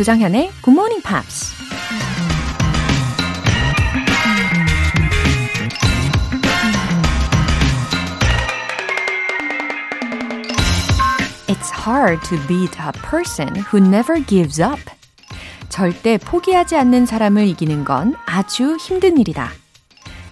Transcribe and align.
조장현의 0.00 0.50
Good 0.62 0.70
Morning 0.70 1.02
Pops. 1.02 1.52
It's 11.48 11.70
hard 11.70 12.22
to 12.30 12.38
beat 12.48 12.74
a 12.80 12.92
person 13.02 13.54
who 13.70 13.76
never 13.76 14.24
gives 14.24 14.58
up. 14.62 14.80
절대 15.68 16.16
포기하지 16.16 16.76
않는 16.76 17.04
사람을 17.04 17.46
이기는 17.48 17.84
건 17.84 18.14
아주 18.24 18.78
힘든 18.80 19.18
일이다. 19.18 19.50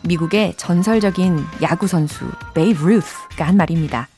미국의 0.01 0.55
전설적인 0.57 1.45
야구 1.61 1.87
선수 1.87 2.25
베이브 2.55 2.87
루스가 2.89 3.47
한 3.47 3.59
말입니다. 3.59 4.09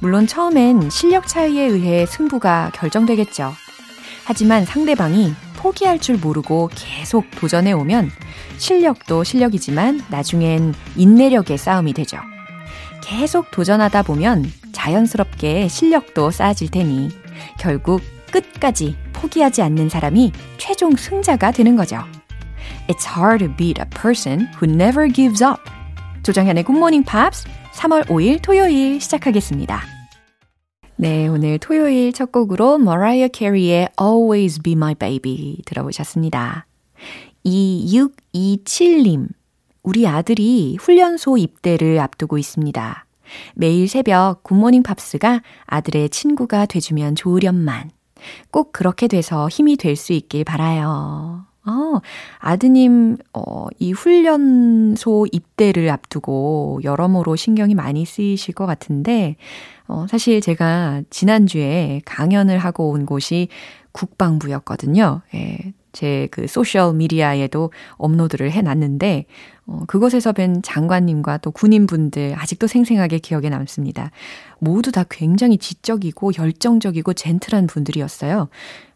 물론 0.00 0.26
처음엔 0.26 0.90
실력 0.90 1.28
차이에 1.28 1.66
의해 1.66 2.04
승부가 2.04 2.72
결정되겠죠. 2.74 3.61
하지만 4.24 4.64
상대방이 4.64 5.34
포기할 5.56 5.98
줄 5.98 6.16
모르고 6.16 6.70
계속 6.74 7.30
도전해 7.32 7.72
오면 7.72 8.10
실력도 8.58 9.24
실력이지만 9.24 10.02
나중엔 10.08 10.74
인내력의 10.96 11.58
싸움이 11.58 11.92
되죠. 11.92 12.18
계속 13.02 13.50
도전하다 13.50 14.02
보면 14.02 14.50
자연스럽게 14.72 15.68
실력도 15.68 16.30
쌓아질 16.30 16.70
테니 16.70 17.10
결국 17.58 18.00
끝까지 18.30 18.96
포기하지 19.12 19.62
않는 19.62 19.88
사람이 19.88 20.32
최종 20.58 20.96
승자가 20.96 21.52
되는 21.52 21.76
거죠. 21.76 22.02
It's 22.88 23.06
hard 23.06 23.44
to 23.44 23.56
beat 23.56 23.80
a 23.80 23.88
person 23.90 24.48
who 24.60 24.72
never 24.72 25.08
gives 25.12 25.42
up. 25.42 25.60
조정현의 26.22 26.64
Morning 26.68 27.08
Pops 27.08 27.46
3월 27.74 28.06
5일 28.06 28.42
토요일 28.42 29.00
시작하겠습니다. 29.00 30.01
네, 30.96 31.26
오늘 31.26 31.58
토요일 31.58 32.12
첫 32.12 32.30
곡으로 32.30 32.78
머라이어 32.78 33.28
캐리의 33.28 33.88
Always 34.00 34.60
Be 34.62 34.72
My 34.74 34.94
Baby 34.94 35.58
들어보셨습니다. 35.64 36.66
2627님, 37.44 39.28
우리 39.82 40.06
아들이 40.06 40.76
훈련소 40.80 41.38
입대를 41.38 41.98
앞두고 41.98 42.38
있습니다. 42.38 43.06
매일 43.54 43.88
새벽 43.88 44.42
굿모닝 44.44 44.82
팝스가 44.84 45.42
아들의 45.66 46.10
친구가 46.10 46.66
돼주면 46.66 47.16
좋으련만. 47.16 47.90
꼭 48.52 48.72
그렇게 48.72 49.08
돼서 49.08 49.48
힘이 49.48 49.76
될 49.76 49.96
수 49.96 50.12
있길 50.12 50.44
바라요. 50.44 51.46
어, 51.64 52.00
아드님, 52.40 53.16
어, 53.34 53.66
이 53.78 53.92
훈련소 53.92 55.28
입대를 55.30 55.90
앞두고 55.90 56.80
여러모로 56.82 57.36
신경이 57.36 57.74
많이 57.74 58.04
쓰이실 58.04 58.54
것 58.54 58.66
같은데, 58.66 59.36
어, 59.86 60.06
사실 60.08 60.40
제가 60.40 61.02
지난주에 61.10 62.02
강연을 62.04 62.58
하고 62.58 62.90
온 62.90 63.06
곳이 63.06 63.48
국방부였거든요. 63.92 65.22
예, 65.34 65.72
제 65.92 66.26
그 66.32 66.46
소셜 66.48 66.94
미디어에도 66.94 67.70
업로드를 67.96 68.50
해놨는데, 68.50 69.26
어, 69.66 69.82
그곳에서 69.86 70.32
뵌 70.32 70.62
장관님과 70.62 71.38
또 71.38 71.52
군인분들 71.52 72.34
아직도 72.36 72.66
생생하게 72.66 73.18
기억에 73.18 73.48
남습니다. 73.50 74.10
모두 74.58 74.90
다 74.90 75.04
굉장히 75.08 75.58
지적이고 75.58 76.32
열정적이고 76.38 77.12
젠틀한 77.12 77.68
분들이었어요. 77.68 78.48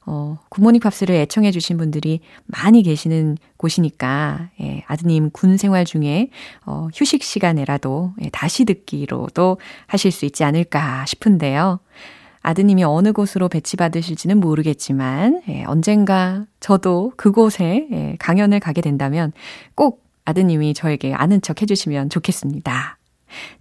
어, 0.07 0.39
굿모닝 0.49 0.81
팝스를 0.81 1.15
애청해 1.17 1.51
주신 1.51 1.77
분들이 1.77 2.21
많이 2.47 2.83
계시는 2.83 3.37
곳이니까, 3.57 4.51
예, 4.61 4.85
아드님 4.87 5.31
군 5.31 5.57
생활 5.57 5.85
중에, 5.85 6.31
어, 6.65 6.89
휴식 6.95 7.25
시간에라도, 7.25 8.13
예, 8.23 8.31
다시 8.31 8.65
듣기로도 8.65 9.59
하실 9.87 10.13
수 10.13 10.25
있지 10.25 10.45
않을까 10.45 11.05
싶은데요. 11.07 11.81
아드님이 12.43 12.85
어느 12.85 13.13
곳으로 13.13 13.49
배치받으실지는 13.49 14.39
모르겠지만, 14.39 15.43
예, 15.49 15.65
언젠가 15.65 16.47
저도 16.61 17.13
그곳에 17.17 17.89
예, 17.91 18.17
강연을 18.21 18.61
가게 18.61 18.81
된다면 18.81 19.33
꼭 19.75 20.05
아드님이 20.25 20.75
저에게 20.75 21.15
아는 21.15 21.41
척 21.41 21.63
해주시면 21.63 22.11
좋겠습니다. 22.11 22.99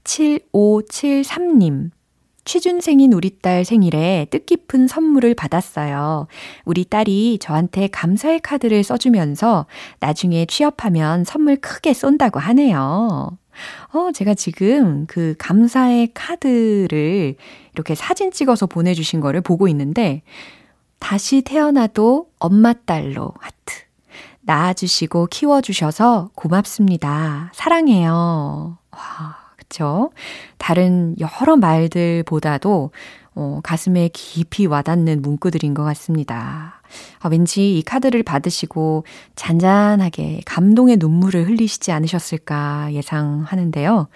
7573님. 0.03 1.89
취준생인 2.45 3.11
우리 3.13 3.39
딸 3.39 3.65
생일에 3.65 4.27
뜻깊은 4.29 4.87
선물을 4.87 5.33
받았어요. 5.33 6.27
우리 6.63 6.85
딸이 6.85 7.39
저한테 7.41 7.87
감사의 7.87 8.39
카드를 8.39 8.83
써주면서 8.83 9.65
나중에 9.99 10.45
취업하면 10.45 11.23
선물 11.25 11.57
크게 11.57 11.93
쏜다고 11.93 12.39
하네요. 12.39 13.37
어, 13.93 14.11
제가 14.13 14.33
지금 14.33 15.05
그 15.07 15.35
감사의 15.37 16.11
카드를 16.13 17.35
이렇게 17.73 17.95
사진 17.95 18.31
찍어서 18.31 18.67
보내주신 18.67 19.21
거를 19.21 19.41
보고 19.41 19.67
있는데, 19.67 20.21
다시 20.99 21.41
태어나도 21.41 22.27
엄마 22.39 22.73
딸로 22.73 23.33
하트. 23.39 23.85
낳아주시고 24.41 25.27
키워주셔서 25.27 26.29
고맙습니다. 26.35 27.51
사랑해요. 27.53 28.77
와. 28.91 29.44
그쵸? 29.67 30.11
다른 30.57 31.15
여러 31.19 31.55
말들보다도 31.57 32.91
어, 33.37 33.59
가슴에 33.63 34.09
깊이 34.13 34.65
와닿는 34.65 35.21
문구들인 35.21 35.73
것 35.73 35.83
같습니다. 35.83 36.81
아, 37.19 37.27
왠지 37.27 37.77
이 37.77 37.81
카드를 37.81 38.23
받으시고 38.23 39.03
잔잔하게 39.35 40.41
감동의 40.45 40.97
눈물을 40.97 41.45
흘리시지 41.47 41.91
않으셨을까 41.91 42.93
예상하는데요. 42.93 44.07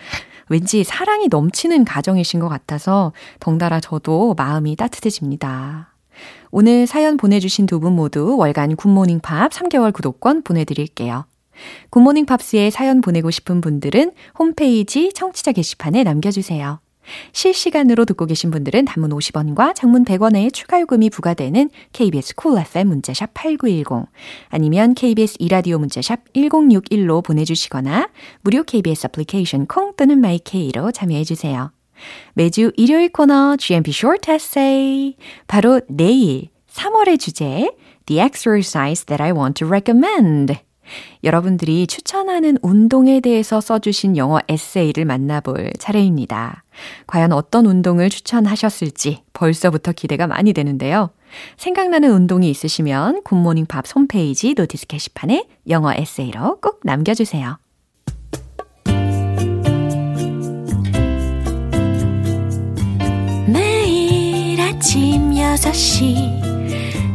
왠지 0.47 0.83
사랑이 0.85 1.27
넘치는 1.27 1.83
가정이신 1.83 2.39
것 2.39 2.47
같아서 2.47 3.11
덩달아 3.41 3.81
저도 3.81 4.35
마음이 4.37 4.75
따뜻해집니다. 4.77 5.93
오늘 6.51 6.87
사연 6.87 7.17
보내주신 7.17 7.65
두 7.65 7.79
분 7.79 7.93
모두 7.93 8.37
월간 8.37 8.75
굿모닝 8.77 9.19
팝 9.19 9.51
3개월 9.51 9.93
구독권 9.93 10.43
보내드릴게요. 10.43 11.25
굿모닝 11.89 12.25
팝스에 12.25 12.69
사연 12.69 13.01
보내고 13.01 13.31
싶은 13.31 13.61
분들은 13.61 14.11
홈페이지 14.37 15.11
청취자 15.13 15.51
게시판에 15.51 16.03
남겨주세요. 16.03 16.79
실시간으로 17.31 18.05
듣고 18.05 18.25
계신 18.25 18.51
분들은 18.51 18.85
단문 18.85 19.11
50원과 19.11 19.75
장문 19.75 20.05
100원의 20.05 20.53
추가 20.53 20.79
요금이 20.79 21.09
부과되는 21.09 21.69
KBS 21.93 22.35
콜 22.35 22.51
cool 22.51 22.65
FM 22.67 22.87
문자샵 22.87 23.33
8910 23.33 24.07
아니면 24.49 24.93
KBS 24.93 25.37
이라디오 25.39 25.79
문자샵 25.79 26.33
1061로 26.33 27.23
보내주시거나 27.23 28.09
무료 28.41 28.63
KBS 28.63 29.07
애플리케이션 29.07 29.65
콩 29.65 29.95
또는 29.95 30.19
마이케이로 30.19 30.91
참여해 30.91 31.23
주세요. 31.23 31.71
매주 32.33 32.71
일요일 32.77 33.09
코너 33.09 33.57
GMP 33.57 33.91
Short 33.91 34.31
Essay 34.31 35.15
바로 35.47 35.81
내일 35.87 36.49
3월의 36.71 37.19
주제 37.19 37.69
The 38.05 38.21
Exercise 38.21 39.05
That 39.05 39.21
I 39.21 39.31
Want 39.31 39.63
to 39.63 39.67
Recommend 39.67 40.68
여러분들이 41.23 41.87
추천하는 41.87 42.57
운동에 42.61 43.19
대해서 43.19 43.61
써주신 43.61 44.17
영어 44.17 44.39
에세이를 44.47 45.05
만나볼 45.05 45.73
차례입니다. 45.79 46.63
과연 47.07 47.31
어떤 47.31 47.65
운동을 47.65 48.09
추천하셨을지 48.09 49.23
벌써부터 49.33 49.91
기대가 49.91 50.27
많이 50.27 50.53
되는데요. 50.53 51.09
생각나는 51.57 52.11
운동이 52.11 52.49
있으시면 52.49 53.23
굿모닝 53.23 53.65
팝 53.67 53.85
홈페이지 53.95 54.53
notice 54.55 54.87
게시판에 54.87 55.47
영어 55.67 55.93
에세이로 55.93 56.59
꼭 56.61 56.79
남겨주세요. 56.83 57.57
매일 63.47 64.59
아침 64.61 65.31
6시 65.31 66.58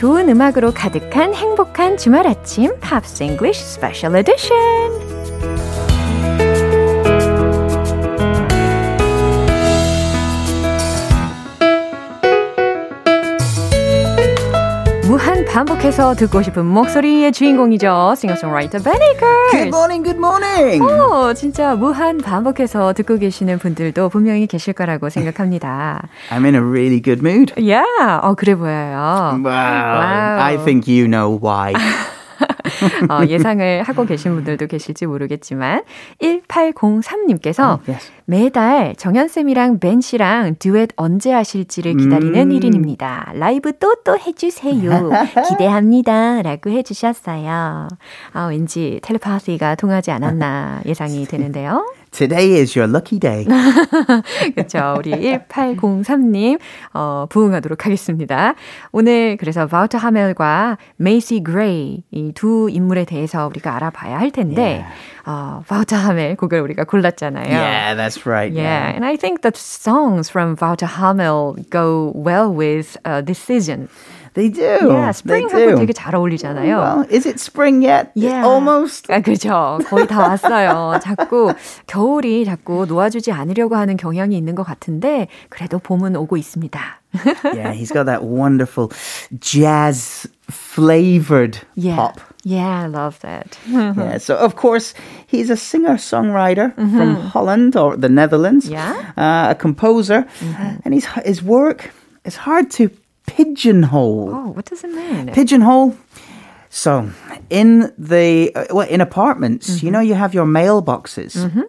좋은 0.00 0.30
음악으로 0.30 0.72
가득한 0.72 1.34
행복한 1.34 1.98
주말 1.98 2.26
아침 2.26 2.74
Pops 2.80 3.22
English 3.22 3.62
Special 3.62 4.16
Edition. 4.16 5.09
반복해서 16.00 16.14
듣고 16.14 16.42
싶은 16.42 16.64
목소리의 16.64 17.30
주인공이죠. 17.30 18.14
싱어송라이터 18.16 18.78
베니커. 18.78 19.26
Good 19.52 19.68
morning, 19.68 20.02
good 20.02 20.16
morning. 20.16 20.82
오, 20.82 21.34
진짜 21.34 21.76
무한 21.76 22.16
반복해서 22.16 22.94
듣고 22.94 23.18
계시는 23.18 23.58
분들도 23.58 24.08
분명히 24.08 24.46
계실 24.46 24.72
거라고 24.72 25.10
생각합니다. 25.10 26.08
I'm 26.30 26.44
in 26.46 26.54
a 26.54 26.60
really 26.62 27.02
good 27.02 27.20
mood. 27.22 27.52
Yeah, 27.58 27.84
어 28.22 28.34
그래 28.34 28.54
보여요. 28.54 29.32
Wow. 29.34 29.44
wow. 29.44 30.40
I 30.40 30.56
think 30.64 30.88
you 30.88 31.06
know 31.06 31.38
why. 31.38 31.74
어, 33.08 33.26
예상을 33.26 33.82
하고 33.82 34.04
계신 34.06 34.34
분들도 34.34 34.66
계실지 34.66 35.06
모르겠지만 35.06 35.82
1803님께서 36.20 37.78
oh, 37.78 37.90
yes. 37.90 38.10
매달 38.24 38.94
정연쌤이랑 38.96 39.80
벤 39.80 40.00
씨랑 40.00 40.56
듀엣 40.58 40.90
언제 40.96 41.32
하실지를 41.32 41.96
기다리는 41.96 42.50
음. 42.50 42.58
1인입니다. 42.58 43.34
라이브 43.34 43.76
또또 43.78 44.18
해주세요. 44.18 45.10
기대합니다. 45.48 46.42
라고 46.42 46.70
해주셨어요. 46.70 47.88
아, 48.32 48.46
왠지 48.46 49.00
텔레파시가 49.02 49.74
통하지 49.74 50.10
않았나 50.10 50.82
예상이 50.86 51.26
되는데요. 51.26 51.84
Today 52.10 52.60
is 52.60 52.76
your 52.76 52.90
lucky 52.90 53.18
day. 53.20 53.44
그렇죠. 54.54 54.94
우리 54.98 55.12
1803님 55.48 56.58
어, 56.92 57.26
부응하도록 57.30 57.86
하겠습니다. 57.86 58.54
오늘 58.92 59.36
그래서 59.38 59.66
바우터 59.66 59.98
하멜과 59.98 60.78
메이시 60.96 61.42
그레이 61.44 62.02
이 62.10 62.32
두 62.34 62.68
인물에 62.70 63.04
대해서 63.04 63.46
우리가 63.46 63.74
알아봐야 63.76 64.18
할 64.18 64.30
텐데 64.30 64.62
yeah. 64.62 64.84
어, 65.26 65.62
바우터 65.68 65.96
하멜 65.96 66.34
곡을 66.36 66.60
우리가 66.60 66.84
골랐잖아요. 66.84 67.46
Yeah, 67.48 67.94
that's 67.94 68.26
right. 68.26 68.52
Yeah, 68.52 68.88
yeah. 68.88 68.94
and 68.94 69.04
I 69.04 69.16
think 69.16 69.42
the 69.42 69.52
songs 69.54 70.30
from 70.30 70.56
Wouter 70.60 70.86
Hamel 70.86 71.56
go 71.70 72.12
well 72.14 72.50
with 72.52 72.96
uh, 73.04 73.20
this 73.22 73.38
season. 73.38 73.88
They 74.35 74.49
do. 74.49 74.91
Yeah, 74.91 75.11
spring하고 75.11 75.79
되게 75.79 75.93
잘 75.93 76.13
어울리잖아요. 76.13 76.77
Well, 76.77 77.05
is 77.09 77.25
it 77.25 77.39
spring 77.39 77.81
yet? 77.81 78.11
Yeah. 78.15 78.45
Almost. 78.45 79.07
아, 79.09 79.21
그죠. 79.21 79.79
거의 79.87 80.07
다 80.07 80.27
왔어요. 80.27 80.99
자꾸 81.01 81.53
겨울이 81.87 82.43
자꾸 82.43 82.85
놓아주지 82.85 83.31
않으려고 83.31 83.77
하는 83.77 83.95
경향이 83.95 84.37
있는 84.37 84.55
것 84.55 84.63
같은데 84.63 85.27
그래도 85.49 85.79
봄은 85.79 86.17
오고 86.17 86.35
있습니다. 86.35 86.79
yeah, 87.53 87.71
he's 87.71 87.91
got 87.91 88.05
that 88.07 88.25
wonderful 88.25 88.91
jazz 89.39 90.27
flavored 90.49 91.57
yeah. 91.75 91.95
pop. 91.95 92.19
Yeah, 92.43 92.83
I 92.83 92.87
love 92.87 93.19
that. 93.21 93.57
yeah, 93.67 94.17
so 94.17 94.35
of 94.35 94.57
course 94.57 94.93
he's 95.27 95.49
a 95.49 95.55
singer-songwriter 95.55 96.75
mm-hmm. 96.75 96.97
from 96.97 97.15
Holland 97.15 97.75
or 97.77 97.95
the 97.95 98.09
Netherlands. 98.09 98.67
Yeah, 98.67 99.13
uh, 99.17 99.47
a 99.51 99.55
composer, 99.55 100.27
mm-hmm. 100.39 100.77
and 100.83 100.93
his 100.93 101.05
his 101.23 101.41
work 101.41 101.91
is 102.25 102.35
hard 102.35 102.69
to 102.71 102.89
pigeonhole. 103.26 104.30
Oh, 104.34 104.48
what 104.50 104.64
does 104.66 104.84
it 104.84 104.90
mean? 104.90 105.32
Pigeonhole. 105.32 105.96
So, 106.68 107.10
in 107.50 107.92
the 107.98 108.52
uh, 108.54 108.66
well, 108.70 108.88
in 108.88 109.00
apartments, 109.00 109.70
mm-hmm. 109.70 109.86
you 109.86 109.92
know, 109.92 110.00
you 110.00 110.14
have 110.14 110.34
your 110.34 110.46
mailboxes. 110.46 111.36
Mm-hmm. 111.36 111.62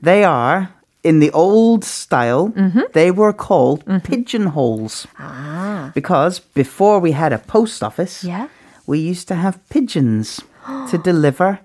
They 0.00 0.24
are 0.24 0.70
in 1.02 1.20
the 1.20 1.30
old 1.32 1.84
style. 1.84 2.48
Mm-hmm. 2.48 2.80
They 2.92 3.10
were 3.10 3.32
called 3.32 3.84
mm-hmm. 3.84 3.98
pigeonholes 3.98 5.06
ah. 5.18 5.90
because 5.94 6.40
before 6.40 6.98
we 6.98 7.12
had 7.12 7.32
a 7.32 7.38
post 7.38 7.82
office, 7.82 8.24
yeah. 8.24 8.48
we 8.86 8.98
used 8.98 9.28
to 9.28 9.34
have 9.34 9.58
pigeons 9.68 10.40
to 10.90 10.98
deliver 10.98 11.60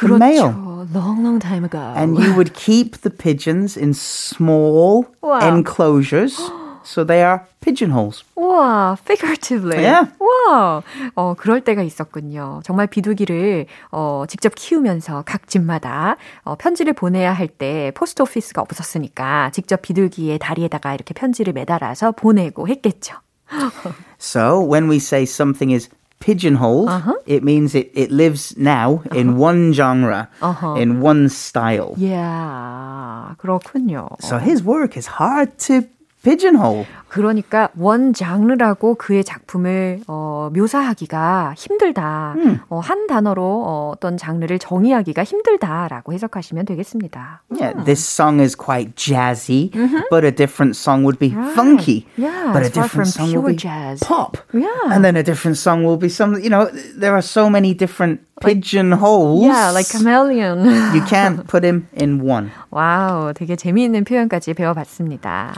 the 0.00 0.18
mail. 0.18 0.52
Long, 0.92 1.22
long 1.22 1.40
time 1.40 1.64
ago. 1.64 1.92
And 1.96 2.18
you 2.18 2.34
would 2.34 2.54
keep 2.54 2.98
the 2.98 3.10
pigeons 3.10 3.76
in 3.76 3.94
small 3.94 5.06
wow. 5.20 5.40
enclosures. 5.40 6.38
So 6.83 7.03
they 7.03 7.21
are 7.21 7.41
pigeonholes. 7.59 8.23
와, 8.35 8.95
figuratively. 9.03 9.83
Yeah. 9.83 10.09
와, 10.19 10.81
어, 11.15 11.33
그럴 11.37 11.59
때가 11.61 11.81
있었군요. 11.83 12.61
정말 12.63 12.87
비둘기를 12.87 13.65
어, 13.91 14.23
직접 14.29 14.55
키우면서 14.55 15.23
각 15.25 15.47
집마다 15.47 16.15
어, 16.43 16.55
편지를 16.55 16.93
보내야 16.93 17.33
할 17.33 17.47
때 17.49 17.91
포스트 17.95 18.21
오피스가 18.21 18.61
없었으니까 18.61 19.49
직접 19.51 19.81
비둘기의 19.81 20.39
다리에다가 20.39 20.93
이렇게 20.93 21.13
편지를 21.13 21.53
매달아서 21.53 22.11
보내고 22.13 22.67
했겠죠. 22.67 23.15
so 24.19 24.59
when 24.61 24.89
we 24.89 24.97
say 24.97 25.23
something 25.23 25.71
is 25.73 25.89
pigeonholed, 26.19 26.89
uh-huh. 26.89 27.13
it 27.25 27.43
means 27.43 27.75
it, 27.75 27.91
it 27.95 28.11
lives 28.11 28.55
now 28.57 29.01
uh-huh. 29.05 29.17
in 29.17 29.37
one 29.37 29.73
genre, 29.73 30.27
uh-huh. 30.41 30.75
in 30.75 31.01
one 31.01 31.29
style. 31.29 31.95
Yeah, 31.97 33.35
그렇군요. 33.37 34.21
So 34.21 34.37
his 34.37 34.63
work 34.63 34.97
is 34.97 35.07
hard 35.07 35.57
to 35.67 35.87
pigeonhole. 36.22 36.86
그러니까 37.08 37.68
원 37.76 38.14
장르라고 38.14 38.94
그의 38.94 39.22
작품을 39.22 40.00
어, 40.06 40.48
묘사하기가 40.54 41.52
힘들다. 41.56 42.34
음. 42.38 42.60
어, 42.70 42.78
한 42.78 43.06
단어로 43.06 43.42
어, 43.42 43.92
어떤 43.94 44.16
장르를 44.16 44.58
정의하기가 44.58 45.22
힘들다라고 45.22 46.14
해석하시면 46.14 46.64
되겠습니다. 46.64 47.42
Yeah, 47.50 47.84
this 47.84 48.02
song 48.02 48.40
is 48.40 48.56
quite 48.56 48.96
jazzy, 48.96 49.70
mm-hmm. 49.72 50.08
but 50.10 50.24
a 50.24 50.30
different 50.30 50.74
song 50.74 51.04
would 51.04 51.18
be 51.18 51.34
right. 51.34 51.52
funky. 51.52 52.06
Yeah, 52.16 52.52
but 52.54 52.64
a 52.64 52.70
different 52.70 53.12
song 53.12 53.34
will 53.34 53.44
be 53.44 53.56
jazz. 53.56 54.00
pop. 54.00 54.38
Yeah, 54.54 54.72
and 54.88 55.04
then 55.04 55.16
a 55.16 55.22
different 55.22 55.58
song 55.58 55.84
will 55.84 55.98
be 55.98 56.08
some. 56.08 56.40
You 56.40 56.48
know, 56.48 56.70
there 56.96 57.12
are 57.12 57.20
so 57.20 57.50
many 57.50 57.74
different 57.74 58.20
pigeonholes. 58.40 59.44
Yeah, 59.44 59.70
like 59.70 59.86
chameleon. 59.86 60.64
you 60.94 61.02
can't 61.04 61.46
put 61.46 61.62
him 61.62 61.88
in 61.92 62.24
one. 62.24 62.50
와우, 62.70 63.34
되게 63.34 63.56
재미있는 63.56 64.04
표현까지 64.04 64.54
배워봤습니다. 64.54 65.52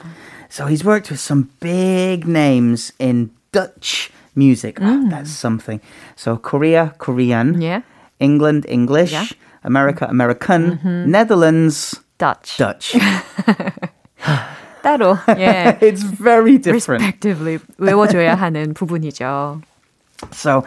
So 0.50 0.66
he's 0.66 0.84
worked 0.84 1.10
with 1.10 1.20
some 1.20 1.50
big 1.60 2.28
names 2.28 2.92
in 3.00 3.32
Dutch 3.52 4.12
music. 4.36 4.78
Mm. 4.78 4.88
Oh, 4.88 5.10
that's 5.10 5.32
something. 5.32 5.82
So 6.16 6.38
Korea, 6.38 6.96
Korean. 6.98 7.62
Yeah. 7.62 7.82
England, 8.20 8.66
English. 8.68 9.12
Yeah. 9.12 9.26
America, 9.64 10.08
American. 10.10 10.78
Mm-hmm. 10.78 11.12
Netherlands, 11.12 12.00
Dutch. 12.18 12.58
Dutch. 12.58 12.96
따로, 14.82 15.18
예. 15.38 15.78
it's 15.82 16.04
very 16.04 16.58
different. 16.58 17.04
Respectively 17.04 17.60
외워줘야 17.78 18.36
하는 18.36 18.74
부분이죠. 18.74 19.62
So, 20.32 20.64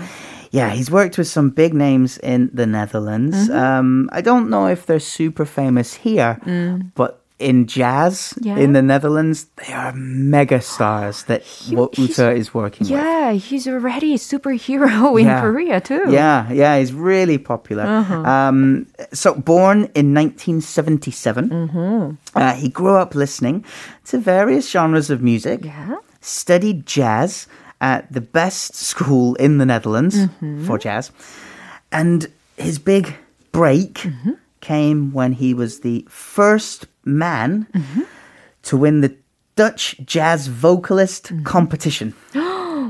yeah, 0.50 0.70
he's 0.70 0.90
worked 0.90 1.18
with 1.18 1.28
some 1.28 1.50
big 1.50 1.74
names 1.74 2.18
in 2.18 2.50
the 2.52 2.66
Netherlands. 2.66 3.48
Mm-hmm. 3.48 3.56
Um, 3.56 4.10
I 4.12 4.20
don't 4.20 4.48
know 4.48 4.66
if 4.66 4.86
they're 4.86 5.00
super 5.00 5.44
famous 5.44 5.94
here, 5.94 6.38
mm. 6.44 6.90
but 6.94 7.20
in 7.39 7.67
jazz 7.67 8.33
yeah. 8.41 8.57
in 8.57 8.73
the 8.73 8.81
Netherlands, 8.81 9.45
they 9.57 9.73
are 9.73 9.93
mega 9.93 10.59
stars 10.61 11.23
that 11.23 11.43
he, 11.43 11.75
Uta 11.75 12.31
is 12.31 12.53
working 12.53 12.87
yeah, 12.87 12.95
with. 12.95 13.05
Yeah, 13.05 13.31
he's 13.33 13.67
already 13.67 14.13
a 14.13 14.17
superhero 14.17 15.19
in 15.19 15.27
yeah. 15.27 15.41
Korea 15.41 15.81
too. 15.81 16.05
Yeah, 16.09 16.51
yeah, 16.51 16.77
he's 16.79 16.93
really 16.93 17.37
popular. 17.37 17.83
Uh-huh. 17.83 18.15
Um, 18.15 18.87
so, 19.13 19.35
born 19.35 19.89
in 19.93 20.13
1977, 20.13 21.49
mm-hmm. 21.49 22.37
uh, 22.37 22.53
he 22.53 22.69
grew 22.69 22.95
up 22.95 23.13
listening 23.13 23.65
to 24.05 24.17
various 24.17 24.69
genres 24.69 25.09
of 25.09 25.21
music, 25.21 25.63
yeah. 25.63 25.97
studied 26.21 26.85
jazz 26.85 27.47
at 27.79 28.11
the 28.11 28.21
best 28.21 28.75
school 28.75 29.35
in 29.35 29.59
the 29.59 29.65
Netherlands 29.65 30.17
mm-hmm. 30.17 30.65
for 30.65 30.79
jazz, 30.79 31.11
and 31.91 32.27
his 32.57 32.79
big 32.79 33.15
break 33.51 33.93
mm-hmm. 33.95 34.31
Came 34.67 35.11
when 35.13 35.31
he 35.31 35.53
was 35.53 35.79
the 35.79 36.05
first 36.09 36.87
man 37.05 37.67
mm-hmm. 37.73 38.01
to 38.63 38.77
win 38.77 39.01
the 39.01 39.15
Dutch 39.55 39.95
Jazz 40.05 40.47
Vocalist 40.47 41.31
mm-hmm. 41.31 41.43
Competition. 41.43 42.13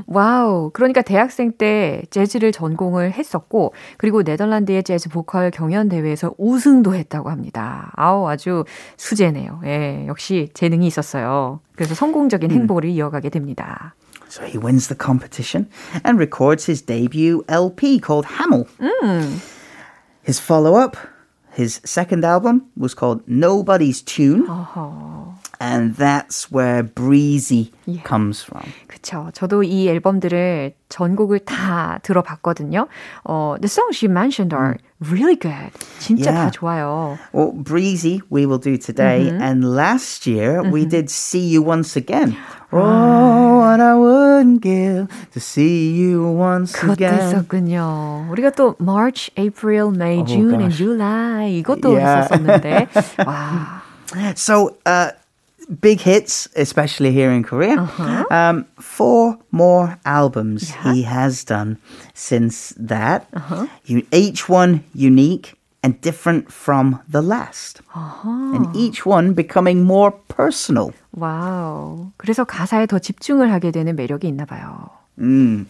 Wow. 0.06 0.70
그러니까 0.72 1.02
대학생 1.02 1.52
때 1.52 2.02
재즈를 2.10 2.52
전공을 2.52 3.12
했었고, 3.12 3.74
그리고 3.98 4.22
네덜란드의 4.22 4.82
재즈 4.82 5.10
보컬 5.10 5.50
경연 5.50 5.88
대회에서 5.88 6.34
우승도 6.38 6.94
했다고 6.94 7.30
합니다. 7.30 7.92
아우, 7.96 8.26
아주 8.28 8.64
수재네요. 8.96 9.60
예, 9.64 10.06
역시 10.06 10.48
재능이 10.54 10.86
있었어요. 10.86 11.60
그래서 11.76 11.94
성공적인 11.94 12.50
행보를 12.50 12.88
이어가게 12.90 13.28
됩니다. 13.28 13.94
So 14.28 14.44
he 14.44 14.58
wins 14.58 14.88
the 14.88 14.96
competition 14.98 15.68
and 16.04 16.18
records 16.18 16.70
his 16.70 16.82
debut 16.82 17.42
LP 17.48 18.00
called 18.00 18.28
Hamel. 18.38 18.66
음. 18.80 19.40
His 20.26 20.40
follow 20.40 20.80
up 20.80 20.96
his 21.58 21.80
second 21.84 22.24
album 22.24 22.70
was 22.76 22.94
called 22.94 23.26
Nobody's 23.26 24.00
Tune. 24.00 24.46
And 25.59 25.95
that's 25.95 26.51
where 26.51 26.83
Breezy 26.83 27.71
yeah. 27.85 28.03
comes 28.03 28.43
from. 28.43 28.63
그쵸. 28.87 29.29
저도 29.33 29.63
이 29.63 29.87
앨범들을 29.87 30.73
전곡을 30.89 31.39
다 31.45 31.99
들어봤거든요. 32.03 32.87
어, 33.23 33.55
the 33.61 33.69
songs 33.69 34.03
you 34.03 34.11
mentioned 34.11 34.53
are 34.53 34.77
really 34.99 35.35
good. 35.35 35.71
진짜 35.99 36.31
yeah. 36.31 36.45
다 36.45 36.51
좋아요. 36.51 37.17
Well, 37.31 37.51
Breezy 37.53 38.21
we 38.29 38.45
will 38.45 38.59
do 38.59 38.77
today. 38.77 39.29
Mm-hmm. 39.29 39.41
And 39.41 39.63
last 39.75 40.27
year 40.27 40.61
we 40.63 40.85
did 40.85 41.09
See 41.09 41.47
You 41.47 41.61
Once 41.61 41.95
Again. 41.95 42.35
Oh, 42.75 43.59
what 43.59 43.79
I 43.79 43.93
wouldn't 43.93 44.61
give 44.61 45.07
to 45.33 45.39
see 45.39 45.91
you 45.93 46.23
once 46.33 46.73
그것도 46.73 46.93
again. 46.93 47.19
있었군요. 47.29 48.27
우리가 48.31 48.49
또 48.51 48.75
March, 48.81 49.29
April, 49.37 49.91
May, 49.91 50.21
Oh, 50.21 50.25
June, 50.25 50.55
and 50.55 50.69
gosh. 50.73 50.77
July 50.77 51.61
이것도 51.61 51.93
Yeah. 51.93 52.25
했었었는데 52.27 52.87
와. 53.27 53.83
So, 54.35 54.71
uh, 54.87 55.11
big 55.81 56.01
hits, 56.01 56.47
especially 56.55 57.11
here 57.11 57.31
in 57.31 57.43
Korea. 57.43 57.81
Uh-huh. 57.81 58.25
Um, 58.29 58.65
four 58.79 59.37
more 59.51 59.97
albums 60.05 60.71
yeah. 60.71 60.93
he 60.93 61.03
has 61.03 61.43
done 61.43 61.77
since 62.13 62.73
that. 62.77 63.27
Uh-huh. 63.33 63.67
You, 63.85 64.05
each 64.11 64.49
one 64.49 64.83
unique 64.93 65.55
and 65.81 65.99
different 66.01 66.51
from 66.51 66.99
the 67.07 67.21
last. 67.21 67.81
Uh-huh. 67.95 68.55
And 68.55 68.75
each 68.75 69.05
one 69.05 69.33
becoming 69.33 69.83
more 69.83 70.11
personal. 70.27 70.93
와우. 71.11 72.11
그래서 72.17 72.43
가사에 72.43 72.87
더 72.87 72.99
집중을 72.99 73.51
하게 73.51 73.71
되는 73.71 73.95
매력이 73.95 74.27
있나 74.27 74.45
봐요. 74.45 74.89
음. 75.19 75.67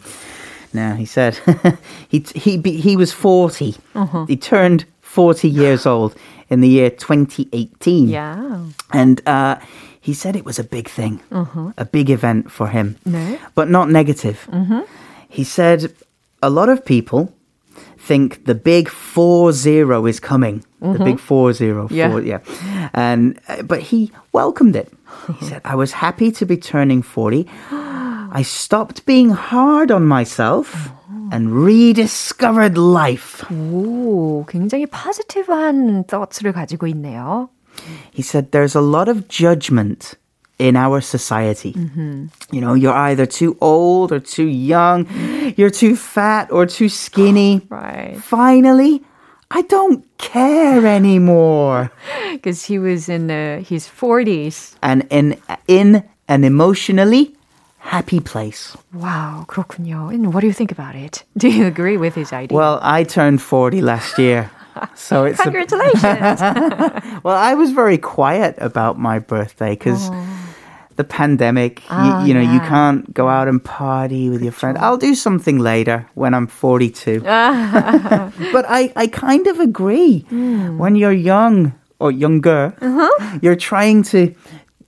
Now 0.74 0.96
he 0.96 1.06
said 1.06 1.38
he 2.10 2.24
he 2.34 2.58
he 2.58 2.96
was 2.96 3.12
40. 3.13 3.75
Uh-huh. 3.94 4.25
He 4.27 4.36
turned 4.36 4.86
40 5.01 5.48
years 5.48 5.86
old 5.86 6.15
in 6.50 6.62
the 6.62 6.70
year 6.70 6.89
2018. 6.89 8.08
Yeah. 8.10 8.65
And 8.92 9.22
uh, 9.27 9.58
he 10.00 10.13
said 10.13 10.36
it 10.36 10.46
was 10.46 10.60
a 10.60 10.63
big 10.63 10.89
thing, 10.89 11.22
uh-huh. 11.32 11.72
a 11.77 11.86
big 11.86 12.10
event 12.10 12.51
for 12.51 12.68
him, 12.68 12.98
네. 13.08 13.39
but 13.56 13.70
not 13.70 13.89
negative. 13.89 14.48
Uh-huh. 14.51 14.84
He 15.30 15.44
said 15.44 15.94
a 16.42 16.50
lot 16.50 16.70
of 16.70 16.86
people 16.86 17.34
think 17.98 18.46
the 18.46 18.56
big 18.56 18.89
4-0 18.89 20.10
is 20.10 20.20
coming. 20.20 20.63
The 20.82 21.00
big 21.00 21.15
4-0. 21.15 21.88
Yeah. 21.92 22.12
Four, 22.12 22.22
yeah. 22.22 22.39
And, 22.94 23.39
uh, 23.48 23.63
but 23.63 23.80
he 23.80 24.12
welcomed 24.34 24.75
it. 24.75 24.92
He 25.39 25.46
said, 25.46 25.62
I 25.63 25.75
was 25.75 25.94
happy 25.94 26.30
to 26.32 26.46
be 26.46 26.58
turning 26.58 27.01
40. 27.01 27.48
I 27.72 28.42
stopped 28.44 29.06
being 29.06 29.30
hard 29.30 29.92
on 29.92 30.06
myself 30.06 30.89
and 31.32 31.51
rediscovered 31.51 32.77
life. 32.77 33.46
오, 33.50 34.46
굉장히 34.48 34.86
포지티브한 34.88 36.06
thoughts를 36.06 36.51
가지고 36.51 36.88
있네요. 36.88 37.50
He 38.12 38.22
said 38.22 38.51
there's 38.51 38.75
a 38.75 38.82
lot 38.82 39.10
of 39.10 39.27
judgment 39.27 40.15
in 40.60 40.75
our 40.75 41.01
society. 41.01 41.74
Mm-hmm. 41.74 42.27
You 42.51 42.62
know, 42.62 42.74
you're 42.74 42.94
either 42.94 43.25
too 43.25 43.58
old 43.60 44.12
or 44.12 44.20
too 44.20 44.48
young, 44.48 45.08
you're 45.58 45.72
too 45.72 45.96
fat 45.96 46.51
or 46.51 46.65
too 46.65 46.89
skinny. 46.89 47.62
right. 47.70 48.15
Finally, 48.18 49.03
I 49.51 49.62
don't 49.63 50.06
care 50.18 50.86
anymore. 50.86 51.92
Because 52.32 52.65
he 52.65 52.80
was 52.80 53.10
in 53.10 53.30
uh, 53.30 53.62
his 53.62 53.88
40s. 53.88 54.75
And 54.82 55.06
in, 55.10 55.38
in 55.68 56.03
an 56.27 56.44
emotionally 56.44 57.36
happy 57.77 58.20
place. 58.20 58.75
Wow, 58.94 59.46
그렇군요. 59.48 60.13
And 60.13 60.34
what 60.34 60.42
do 60.42 60.48
you 60.48 60.53
think 60.53 60.72
about 60.72 60.96
it? 60.96 61.24
Do 61.38 61.50
you 61.50 61.65
agree 61.65 61.98
with 61.98 62.15
his 62.15 62.32
idea? 62.32 62.56
Well, 62.56 62.80
I 62.82 63.03
turned 63.03 63.42
40 63.42 63.82
last 63.82 64.18
year. 64.18 64.50
So 64.94 65.25
it's 65.25 65.40
congratulations. 65.42 66.40
A... 66.40 67.20
well, 67.25 67.37
I 67.37 67.54
was 67.54 67.73
very 67.73 67.99
quiet 67.99 68.56
about 68.58 68.99
my 68.99 69.18
birthday 69.18 69.70
because 69.70 70.08
oh. 70.11 70.54
the 70.97 71.04
pandemic. 71.04 71.82
Oh, 71.90 72.20
you, 72.20 72.28
you, 72.28 72.35
know, 72.35 72.40
yeah. 72.40 72.54
you 72.54 72.61
can't 72.61 73.12
go 73.14 73.28
out 73.28 73.49
and 73.49 73.62
party 73.62 74.30
with 74.30 74.42
your 74.42 74.52
friend. 74.52 74.78
I'll 74.78 74.97
do 74.97 75.14
something 75.14 75.58
later 75.58 76.06
when 76.14 76.35
I'm 76.35 76.47
42. 76.47 77.20
but 77.23 78.64
I, 78.68 78.92
I 78.97 79.06
kind 79.08 79.47
of 79.47 79.61
agree. 79.61 80.26
Mm. 80.30 80.78
When 80.78 80.97
you're 80.97 81.12
young 81.12 81.75
or 81.99 82.12
younger, 82.12 82.75
uh-huh. 82.80 83.38
you're 83.42 83.56
trying 83.56 84.02
to 84.04 84.35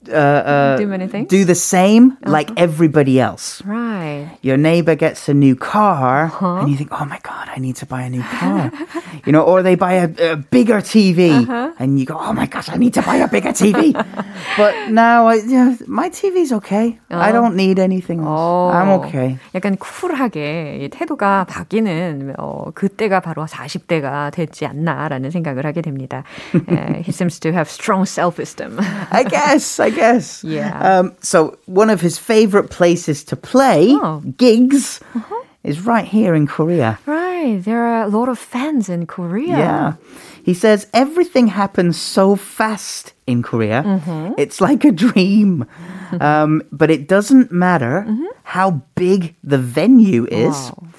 uh, 0.08 0.12
uh, 0.12 0.76
do 0.76 0.86
many 0.86 1.06
things. 1.08 1.28
Do 1.28 1.44
the 1.44 1.54
same 1.54 2.12
uh-huh. 2.12 2.30
like 2.30 2.50
everybody 2.56 3.20
else. 3.20 3.62
Right. 3.64 4.38
Your 4.42 4.56
neighbor 4.56 4.94
gets 4.94 5.28
a 5.28 5.34
new 5.34 5.56
car, 5.56 6.26
uh-huh. 6.26 6.62
and 6.62 6.70
you 6.70 6.76
think, 6.76 6.90
"Oh 6.92 7.04
my 7.04 7.18
god, 7.22 7.48
I 7.54 7.58
need 7.58 7.76
to 7.76 7.86
buy 7.86 8.02
a 8.02 8.10
new 8.10 8.22
car," 8.22 8.72
you 9.26 9.32
know, 9.32 9.42
or 9.42 9.62
they 9.62 9.74
buy 9.74 9.94
a, 9.94 10.32
a 10.32 10.36
bigger 10.36 10.78
TV, 10.78 11.30
uh-huh. 11.30 11.72
and 11.78 11.98
you 11.98 12.06
go, 12.06 12.16
"Oh 12.18 12.32
my 12.32 12.46
gosh, 12.46 12.68
I 12.68 12.76
need 12.76 12.94
to 12.94 13.02
buy 13.02 13.16
a 13.16 13.28
bigger 13.28 13.50
TV." 13.52 13.92
but 14.56 14.74
now, 14.90 15.26
I, 15.26 15.34
you 15.36 15.58
know, 15.58 15.76
my 15.86 16.08
TV's 16.08 16.52
okay. 16.62 16.98
I 17.10 17.30
oh. 17.30 17.32
don't 17.32 17.56
need 17.56 17.78
anything 17.78 18.20
else. 18.20 18.28
Oh. 18.28 18.70
I'm 18.70 18.88
okay. 19.00 19.38
약간 19.54 19.76
쿨하게 19.76 20.88
태도가 20.92 21.44
바뀌는 21.44 22.34
어, 22.38 22.70
그때가 22.74 23.20
바로 23.20 23.46
40대가 23.46 24.32
됐지 24.32 24.66
않나라는 24.66 25.30
생각을 25.30 25.64
하게 25.64 25.82
됩니다. 25.82 26.24
he 27.04 27.12
seems 27.12 27.38
to 27.40 27.52
have 27.52 27.68
strong 27.68 28.04
self-esteem. 28.04 28.78
I 29.10 29.24
guess. 29.24 29.80
I 29.80 29.89
guess. 29.91 30.43
Yeah. 30.43 30.79
Um, 30.79 31.15
so 31.21 31.57
one 31.65 31.89
of 31.89 32.01
his 32.01 32.17
favorite 32.17 32.69
places 32.69 33.23
to 33.25 33.35
play 33.35 33.89
oh. 33.91 34.21
gigs 34.37 34.99
uh-huh. 35.15 35.43
is 35.63 35.81
right 35.85 36.05
here 36.05 36.33
in 36.35 36.47
Korea. 36.47 36.99
Right. 37.05 37.59
There 37.63 37.83
are 37.83 38.03
a 38.03 38.07
lot 38.07 38.29
of 38.29 38.39
fans 38.39 38.89
in 38.89 39.05
Korea. 39.07 39.57
Yeah. 39.57 39.93
He 40.43 40.53
says 40.53 40.87
everything 40.93 41.47
happens 41.47 42.01
so 42.01 42.35
fast 42.35 43.13
in 43.27 43.43
Korea. 43.43 43.83
Mm-hmm. 43.83 44.33
It's 44.37 44.61
like 44.61 44.85
a 44.85 44.91
dream. 44.91 45.65
Um, 46.19 46.61
but 46.73 46.91
it 46.91 47.07
doesn't 47.07 47.53
matter 47.53 48.03
mm-hmm. 48.05 48.25
how 48.43 48.81
big 48.95 49.33
the 49.45 49.57
venue 49.57 50.27
is. 50.27 50.51
Wow 50.75 50.91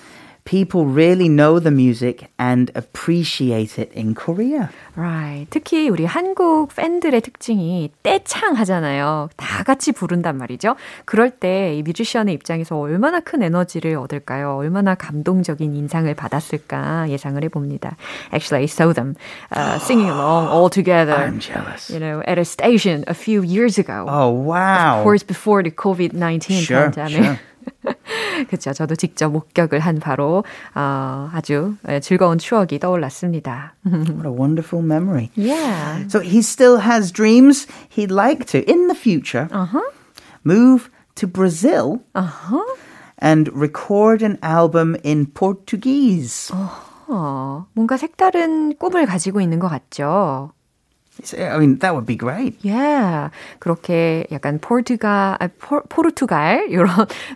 people 0.51 0.85
really 0.85 1.27
know 1.29 1.59
the 1.59 1.71
music 1.71 2.29
and 2.39 2.71
appreciate 2.75 3.77
it 3.77 3.91
in 3.93 4.15
Korea. 4.15 4.69
Right. 4.95 5.45
특히 5.49 5.89
우리 5.89 6.05
한국 6.05 6.73
팬들의 6.75 7.21
특징이 7.21 7.91
떼창하잖아요. 8.03 9.29
다 9.37 9.63
같이 9.63 9.91
부른단 9.91 10.37
말이죠. 10.37 10.75
그럴 11.05 11.29
때 11.29 11.77
이 11.77 11.83
뮤지션의 11.83 12.33
입장에서 12.33 12.77
얼마나 12.77 13.19
큰 13.19 13.43
에너지를 13.43 13.95
얻을까요? 13.97 14.55
얼마나 14.55 14.95
감동적인 14.95 15.75
인상을 15.75 16.11
받았을까 16.13 17.09
예상을 17.09 17.41
해봅니다. 17.43 17.95
Actually, 18.33 18.63
I 18.63 18.67
saw 18.67 18.93
them 18.93 19.15
uh, 19.55 19.77
singing 19.79 20.09
along 20.09 20.47
all 20.47 20.69
together. 20.69 21.15
I'm 21.15 21.39
jealous. 21.39 21.89
You 21.89 21.99
know, 21.99 22.21
at 22.25 22.37
a 22.37 22.45
station 22.45 23.03
a 23.07 23.13
few 23.13 23.41
years 23.43 23.77
ago. 23.77 24.05
Oh, 24.07 24.29
wow. 24.29 24.99
Of 24.99 25.03
course, 25.03 25.23
before 25.23 25.63
the 25.63 25.71
COVID-19 25.71 26.61
sure, 26.61 26.91
pandemic. 26.91 27.23
Sure. 27.23 27.39
그렇죠. 28.48 28.72
저도 28.72 28.94
직접 28.96 29.30
목격을 29.30 29.80
한 29.80 29.98
바로 29.98 30.44
어, 30.74 31.30
아주 31.32 31.74
즐거운 32.00 32.38
추억이 32.38 32.78
떠올랐습니다. 32.78 33.74
What 33.84 34.26
a 34.26 34.32
wonderful 34.32 34.84
memory. 34.84 35.30
Yeah. 35.36 36.08
So 36.08 36.20
he 36.20 36.38
still 36.42 36.78
has 36.78 37.12
dreams 37.12 37.66
he'd 37.90 38.10
like 38.10 38.46
to 38.46 38.58
in 38.68 38.88
the 38.88 38.94
future 38.94 39.48
uh-huh. 39.50 39.82
move 40.44 40.90
to 41.16 41.26
Brazil 41.26 42.00
uh-huh. 42.14 42.64
and 43.18 43.50
record 43.52 44.22
an 44.22 44.38
album 44.42 44.96
in 45.04 45.26
Portuguese. 45.26 46.52
어, 47.08 47.66
뭔가 47.74 47.96
색다른 47.96 48.74
꿈을 48.78 49.06
가지고 49.06 49.40
있는 49.40 49.58
것 49.58 49.68
같죠. 49.68 50.52
I 51.38 51.58
mean, 51.58 51.78
that 51.80 51.92
would 51.92 52.06
be 52.06 52.16
great. 52.16 52.56
Yeah. 52.62 53.30
그렇게 53.58 54.26
약간 54.32 54.58
포르투갈, 54.58 55.36
아, 55.38 55.48
포, 55.58 55.82
포르투갈 55.82 56.68
이런 56.72 56.88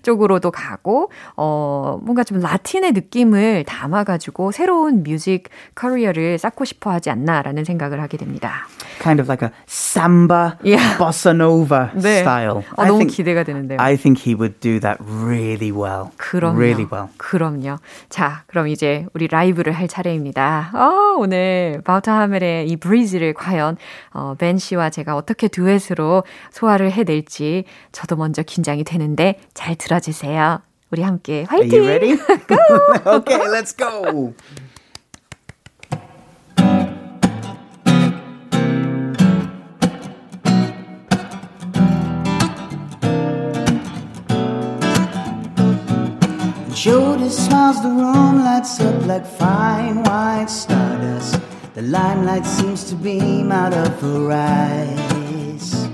쪽으로도 0.03 0.51
가고 0.51 1.11
어 1.37 1.99
뭔가 2.03 2.25
좀 2.25 2.41
라틴의 2.41 2.93
느낌을 2.93 3.65
담아가지고 3.65 4.53
새로운 4.53 5.03
music 5.03 5.45
career를 5.75 6.39
쌓고 6.39 6.65
싶어 6.65 6.91
하지 6.91 7.11
않나라는 7.11 7.65
생각을 7.65 8.01
하게 8.01 8.17
됩니다. 8.17 8.67
Kind 9.03 9.21
of 9.21 9.29
like 9.29 9.47
a 9.47 9.53
samba, 9.69 10.57
yeah. 10.65 10.97
bossa 10.97 11.31
nova 11.33 11.91
네. 12.01 12.21
style. 12.21 12.65
어, 12.77 12.83
I 12.83 12.89
너무 12.89 12.99
think, 13.01 13.15
기대가 13.15 13.45
되는데요. 13.45 13.79
I 13.79 13.97
think 13.97 14.23
he 14.25 14.35
would 14.35 14.59
do 14.61 14.81
that 14.81 14.99
really 15.05 15.71
well. 15.71 16.11
그럼요. 16.17 16.57
Really 16.57 16.89
well. 16.91 17.09
그럼요. 17.19 17.77
자, 18.09 18.45
그럼 18.47 18.69
이제 18.69 19.07
우리 19.13 19.29
라이브를 19.29 19.75
할 19.75 19.87
차례입니다. 19.87 20.71
어, 20.75 21.17
오늘 21.19 21.83
바우터 21.85 22.11
하멜의 22.11 22.69
이 22.69 22.77
Breeze를 22.77 23.35
과연 23.35 23.66
어, 24.11 24.35
벤 24.39 24.59
씨와 24.59 24.91
제가 24.91 25.17
어떻게 25.17 25.49
듀엣으로 25.49 26.23
소화를 26.51 26.93
해낼지 26.93 27.65
저도 27.93 28.17
먼저 28.17 28.43
긴장이 28.43 28.85
되는데 28.85 29.41
잘 29.55 29.75
들어주세요. 29.75 30.61
우리 30.91 31.03
함께 31.03 31.45
화이팅! 31.49 31.83
Are 31.83 31.99
you 32.01 32.17
ready? 32.17 32.17
go! 32.47 32.57
okay, 33.17 33.49
let's 33.49 33.73
go! 33.77 34.35
Jody 46.87 47.31
smiles, 47.31 47.83
the 47.83 47.89
room 47.89 48.45
lights 48.45 48.79
up 48.81 49.07
like 49.07 49.27
fine 49.27 50.05
white 50.05 50.47
stardust. 50.49 51.41
The 51.77 51.83
limelight 51.83 52.47
seems 52.47 52.85
to 52.85 52.95
beam 52.95 53.53
out 53.53 53.75
of 53.75 54.01
her 54.01 54.33
eyes. 54.33 55.91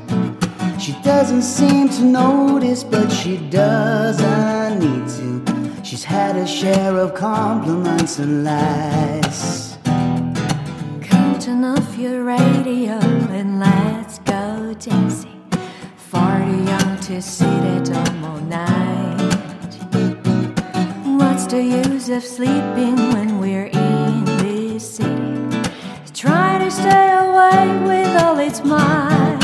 She 0.78 0.92
doesn't 1.02 1.42
seem 1.42 1.88
to 1.88 2.04
notice, 2.04 2.84
but 2.84 3.10
she 3.10 3.38
doesn't 3.50 4.78
need 4.78 5.08
to. 5.16 5.82
She's 5.82 6.04
had 6.04 6.36
a 6.36 6.46
share 6.46 6.96
of 6.96 7.14
compliments 7.14 8.20
and 8.20 8.44
lies. 8.44 9.76
Come 11.02 11.40
turn 11.40 11.64
off 11.64 11.98
your 11.98 12.22
radio 12.22 13.00
and 13.38 13.58
let's 13.58 14.20
go 14.20 14.76
dancing. 14.78 15.42
Far 15.96 16.44
too 16.44 16.62
young 16.62 16.96
to 17.08 17.20
sit 17.20 17.48
at 17.48 17.88
home 17.88 18.24
all 18.24 18.40
night. 18.42 19.74
What's 21.18 21.46
the 21.46 21.60
use 21.60 22.08
of 22.08 22.22
sleeping 22.22 22.94
when 23.14 23.40
we're? 23.40 23.81
Try 26.22 26.58
to 26.58 26.70
stay 26.70 27.08
away 27.18 27.66
with 27.82 28.22
all 28.22 28.38
its 28.38 28.62
might. 28.62 29.40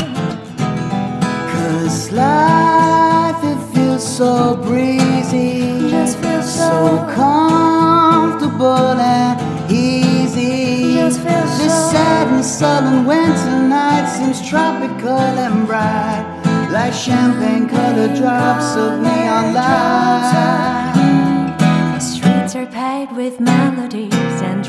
Cause 1.51 2.09
life, 2.13 3.43
it 3.43 3.59
feels 3.73 4.07
so 4.17 4.55
breezy. 4.55 5.89
Just 5.89 6.19
feels 6.19 6.49
so 6.49 6.69
so 6.69 7.13
comfortable 7.15 8.95
and 8.97 9.69
easy. 9.69 10.93
Just 10.93 11.19
feels 11.19 11.57
this 11.59 11.73
so- 11.73 11.91
sad 11.91 12.27
and 12.29 12.45
sullen 12.45 13.05
winter 13.05 13.59
night 13.67 14.07
seems 14.07 14.39
tropical 14.49 15.19
and 15.45 15.67
bright, 15.67 16.23
like 16.71 16.93
champagne 16.93 17.67
colored 17.67 18.15
drops 18.15 18.77
of 18.77 19.01
neon 19.01 19.53
light. 19.53 20.93
The 21.95 21.99
streets 21.99 22.55
are 22.55 22.67
paved 22.67 23.11
with 23.17 23.41
melodies 23.41 24.41
and 24.41 24.63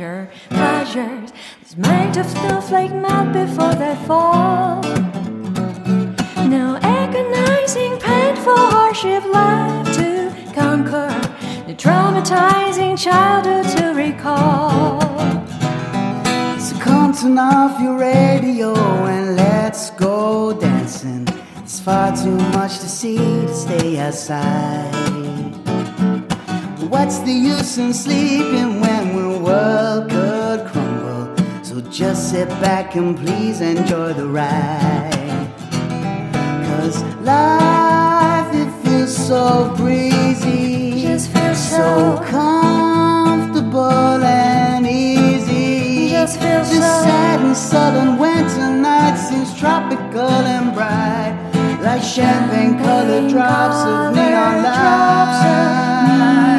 treasure, 0.00 0.30
pleasures. 0.48 1.32
It's 1.60 1.76
made 1.76 2.16
of 2.16 2.26
snowflake 2.26 2.92
melt 2.92 3.32
before 3.34 3.74
they 3.74 3.94
fall. 4.06 4.82
No 6.48 6.78
agonizing, 6.82 7.98
painful 7.98 8.56
hardship 8.56 9.24
left 9.26 9.94
to 9.98 10.32
conquer. 10.54 11.10
No 11.66 11.74
traumatizing 11.74 12.98
childhood 12.98 13.66
to 13.76 13.92
recall. 13.94 15.00
So 16.58 16.78
come 16.78 17.12
turn 17.12 17.38
off 17.38 17.78
your 17.80 17.98
radio 17.98 18.72
and 19.06 19.36
let's 19.36 19.90
go 19.90 20.58
dancing. 20.58 21.28
It's 21.58 21.78
far 21.78 22.16
too 22.16 22.38
much 22.56 22.78
to 22.78 22.88
see 22.88 23.18
to 23.18 23.54
stay 23.54 23.98
outside. 23.98 25.10
What's 26.90 27.18
the 27.20 27.32
use 27.32 27.78
in 27.78 27.94
sleeping 27.94 28.80
when 28.80 29.14
the 29.14 29.29
world 29.42 30.10
could 30.10 30.66
crumble? 30.66 31.34
So 31.62 31.80
just 31.90 32.30
sit 32.30 32.48
back 32.60 32.94
and 32.96 33.16
please 33.16 33.60
enjoy 33.60 34.12
the 34.12 34.26
ride. 34.26 35.48
Cause 36.66 37.02
life, 37.22 38.54
it 38.54 38.70
feels 38.82 39.14
so 39.16 39.72
breezy. 39.76 41.02
Just 41.02 41.30
feels 41.32 41.58
so 41.58 41.76
so- 41.76 42.22
comfortable 42.24 44.22
and 44.24 44.86
easy. 44.86 46.10
Just 46.10 46.38
feels 46.40 46.68
This 46.70 46.80
so- 46.84 47.02
sad 47.04 47.40
and 47.40 47.56
southern 47.56 48.18
winter 48.18 48.70
night 48.70 49.16
seems 49.16 49.52
tropical 49.58 50.30
and 50.54 50.74
bright, 50.74 51.34
like 51.82 52.02
champagne 52.02 52.78
colored 52.78 53.28
drops 53.30 53.80
of 53.92 54.14
neon 54.14 54.62
light. 54.62 56.49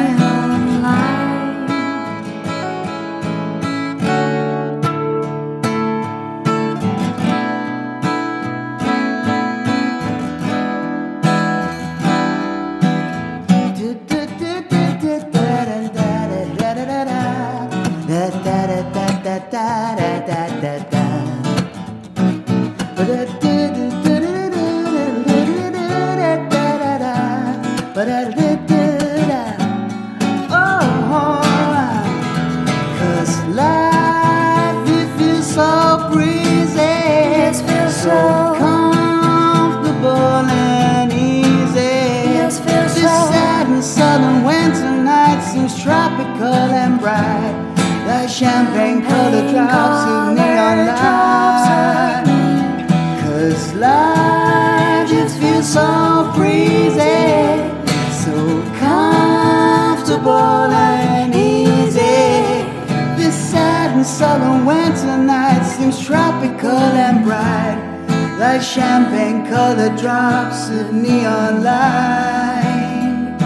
Neon 70.92 71.64
light. 71.64 73.38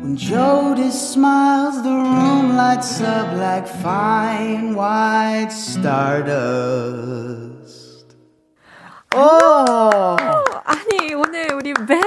When 0.00 0.16
Jody 0.16 0.90
smiles, 0.90 1.82
the 1.82 1.90
room 1.90 2.56
lights 2.56 3.00
up 3.00 3.36
like 3.36 3.66
fine 3.66 4.74
white 4.74 5.50
stardust. 5.50 6.38
Oh, 9.14 10.16
아니 10.64 11.14
오늘 11.14 11.52
우리 11.54 11.72
벤 11.74 12.00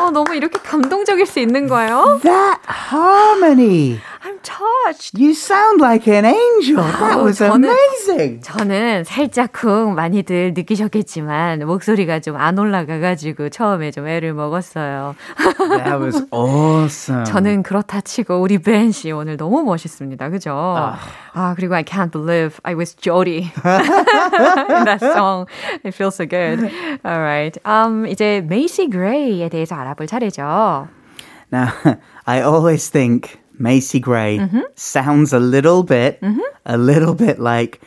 어, 0.00 0.10
너무 0.10 0.34
이렇게 0.34 0.58
감동적일 0.58 1.26
수 1.26 1.40
있는 1.40 1.68
거예요? 1.68 2.20
that 2.22 2.60
harmony! 2.66 4.00
I'm 4.24 4.38
touched. 4.44 5.18
You 5.18 5.34
sound 5.34 5.80
like 5.80 6.06
an 6.06 6.24
angel. 6.24 6.76
That 6.84 7.18
was 7.24 7.40
저는- 7.40 7.66
amazing. 7.66 8.40
저는 8.42 9.02
살짝쿵 9.04 9.94
많이들 9.96 10.54
느끼셨겠지만 10.54 11.66
목소리가 11.66 12.20
좀 12.20 12.36
안 12.36 12.56
올라가가지고 12.56 13.48
처음에 13.48 13.90
좀 13.90 14.06
애를 14.06 14.32
먹었어요. 14.34 15.16
That 15.58 15.98
was 16.00 16.24
awesome. 16.30 17.24
저는 17.24 17.64
그렇다 17.64 18.00
치고 18.00 18.40
우리 18.40 18.58
벤 18.58 18.92
씨 18.92 19.10
오늘 19.10 19.36
너무 19.36 19.64
멋있습니다. 19.64 20.28
그죠? 20.30 20.52
아, 21.34 21.54
그리고 21.56 21.74
I 21.74 21.82
can't 21.82 22.12
believe 22.12 22.58
I 22.62 22.74
was 22.76 22.94
Jody 22.94 23.50
that 23.64 25.00
song. 25.02 25.46
It 25.84 25.94
feels 25.94 26.14
so 26.14 26.26
good. 26.26 26.70
Alright. 27.04 27.58
Um, 27.64 28.06
이제 28.06 28.40
메이시 28.46 28.88
그레이에 28.90 29.48
대해서 29.48 29.74
알아볼 29.74 30.06
차례죠. 30.06 30.86
Now, 31.52 31.68
I 32.24 32.40
always 32.40 32.88
think 32.90 33.41
Macy 33.61 33.99
Gray 33.99 34.39
sounds 34.75 35.33
a 35.33 35.39
little 35.39 35.83
bit, 35.83 36.19
a 36.65 36.77
little 36.77 37.15
bit 37.15 37.39
like 37.39 37.81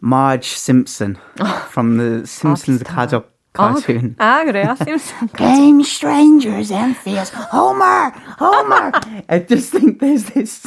Marge 0.00 0.48
Simpson 0.48 1.16
from 1.70 1.96
the 1.96 2.26
Simpsons 2.26 2.82
가족 2.82 3.26
cartoon. 3.54 4.14
아, 4.18 4.44
그래요? 4.44 4.74
심슨. 4.84 5.28
Game 5.36 5.82
strangers 5.82 6.70
and 6.70 6.94
fears. 6.96 7.30
Homer, 7.32 8.12
Homer. 8.38 8.92
I 9.30 9.38
just 9.38 9.72
think 9.72 9.98
there's 10.00 10.24
this. 10.34 10.66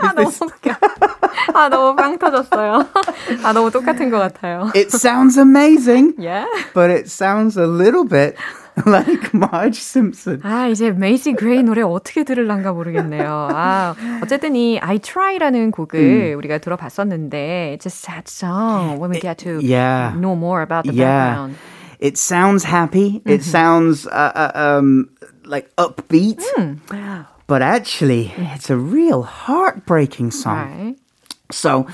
아, 0.00 0.14
There's 0.14 0.14
너무 0.14 0.24
this 0.24 0.40
웃겨. 0.40 0.76
아, 1.54 1.68
너무 1.68 1.94
빵 1.96 2.16
터졌어요. 2.18 2.86
아, 3.44 3.52
너무 3.52 3.70
똑같은 3.70 4.10
것 4.10 4.18
같아요. 4.18 4.70
it 4.74 4.90
sounds 4.90 5.36
amazing, 5.36 6.14
Yeah. 6.16 6.46
but 6.72 6.90
it 6.90 7.10
sounds 7.10 7.58
a 7.58 7.66
little 7.66 8.04
bit 8.04 8.36
like 8.86 9.30
Marge 9.34 9.78
Simpson. 9.80 10.40
아, 10.42 10.68
이제 10.68 10.90
메이시 10.90 11.34
그레이 11.34 11.62
노래 11.62 11.82
어떻게 11.82 12.24
들을란가 12.24 12.72
모르겠네요. 12.72 13.48
아, 13.52 13.94
어쨌든 14.22 14.54
이 14.56 14.78
I 14.80 14.98
Try라는 15.00 15.70
곡을 15.72 16.34
우리가 16.36 16.58
들어봤었는데 16.58 17.76
it's 17.78 17.86
a 17.86 17.90
sad 17.90 18.24
song 18.28 18.98
when 19.00 19.10
we 19.10 19.20
get 19.20 19.38
to 19.44 19.60
Yeah. 19.60 20.12
know 20.16 20.34
more 20.36 20.62
about 20.62 20.84
the 20.86 20.94
Yeah. 20.96 21.34
background. 21.34 21.56
It 22.00 22.16
sounds 22.16 22.64
happy. 22.64 23.20
It 23.26 23.42
sounds 23.44 24.06
uh, 24.06 24.32
uh, 24.34 24.52
um, 24.54 25.10
like 25.44 25.68
upbeat. 25.76 26.40
But 27.46 27.60
actually, 27.62 28.32
it's 28.54 28.70
a 28.70 28.76
real 28.76 29.22
heartbreaking 29.22 30.30
song. 30.30 30.70
Right. 30.70 30.96
So, 31.50 31.86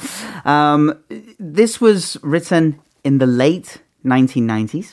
um, 0.44 0.94
this 1.40 1.80
was 1.80 2.18
written 2.22 2.76
in 3.02 3.18
the 3.18 3.26
late 3.26 3.78
1990s. 4.04 4.92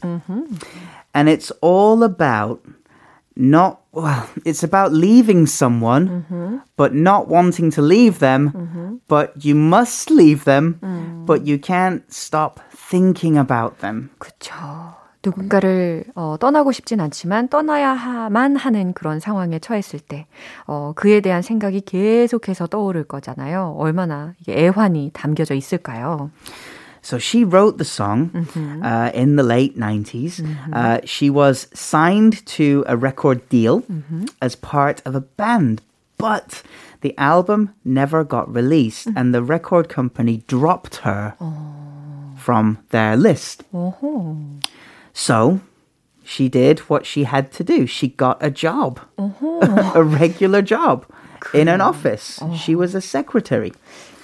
And 1.18 1.30
it's 1.30 1.52
all 1.62 2.04
about 2.04 2.62
not, 3.36 3.82
well, 3.92 4.28
it's 4.46 4.64
about 4.64 4.94
leaving 4.94 5.46
someone, 5.46 6.62
but 6.76 6.94
not 6.94 7.28
wanting 7.28 7.72
to 7.72 7.82
leave 7.82 8.20
them, 8.20 9.02
but 9.08 9.34
you 9.44 9.56
must 9.56 10.10
leave 10.12 10.44
them, 10.46 10.80
but 11.26 11.46
you 11.46 11.58
can't 11.58 12.04
stop 12.12 12.60
thinking 12.72 13.38
about 13.38 13.80
them. 13.80 14.10
그쵸. 14.20 14.54
누군가를 15.26 16.04
어, 16.16 16.36
떠나고 16.38 16.74
싶진 16.74 17.00
않지만 17.00 17.48
떠나야만 17.48 18.58
하는 18.58 18.92
그런 18.94 19.22
상황에 19.22 19.58
처했을 19.58 20.00
때 20.00 20.28
어, 20.68 20.92
그에 20.96 21.22
대한 21.22 21.42
생각이 21.42 21.80
계속해서 21.82 22.68
떠오를 22.68 23.06
거잖아요. 23.06 23.74
얼마나 23.78 24.34
이게 24.42 24.66
애환이 24.66 25.12
담겨져 25.14 25.54
있을까요? 25.56 26.30
So 27.09 27.17
she 27.17 27.43
wrote 27.43 27.79
the 27.79 27.87
song 27.87 28.47
uh, 28.85 29.11
in 29.15 29.37
the 29.37 29.43
late 29.43 29.79
90s. 29.79 30.45
Uh, 30.75 31.01
she 31.07 31.31
was 31.31 31.67
signed 31.73 32.45
to 32.59 32.85
a 32.87 32.99
record 32.99 33.49
deal 33.49 33.83
as 34.43 34.55
part 34.55 35.01
of 35.07 35.15
a 35.15 35.23
band, 35.23 35.81
but 36.19 36.63
the 37.01 37.17
album 37.17 37.75
never 37.83 38.25
got 38.25 38.53
released, 38.53 39.09
and 39.17 39.33
the 39.35 39.43
record 39.43 39.89
company 39.89 40.43
dropped 40.49 40.97
her 40.97 41.35
from 42.37 42.77
their 42.91 43.17
list. 43.17 43.65
So 45.15 45.61
she 46.23 46.51
did 46.51 46.81
what 46.91 47.07
she 47.07 47.25
had 47.25 47.51
to 47.53 47.65
do. 47.65 47.87
She 47.87 48.09
got 48.09 48.37
a 48.45 48.51
job, 48.51 49.01
a 49.95 50.05
regular 50.05 50.61
job 50.61 51.07
in 51.55 51.69
an 51.69 51.81
office. 51.81 52.39
She 52.55 52.75
was 52.75 52.95
a 52.95 53.01
secretary. 53.01 53.73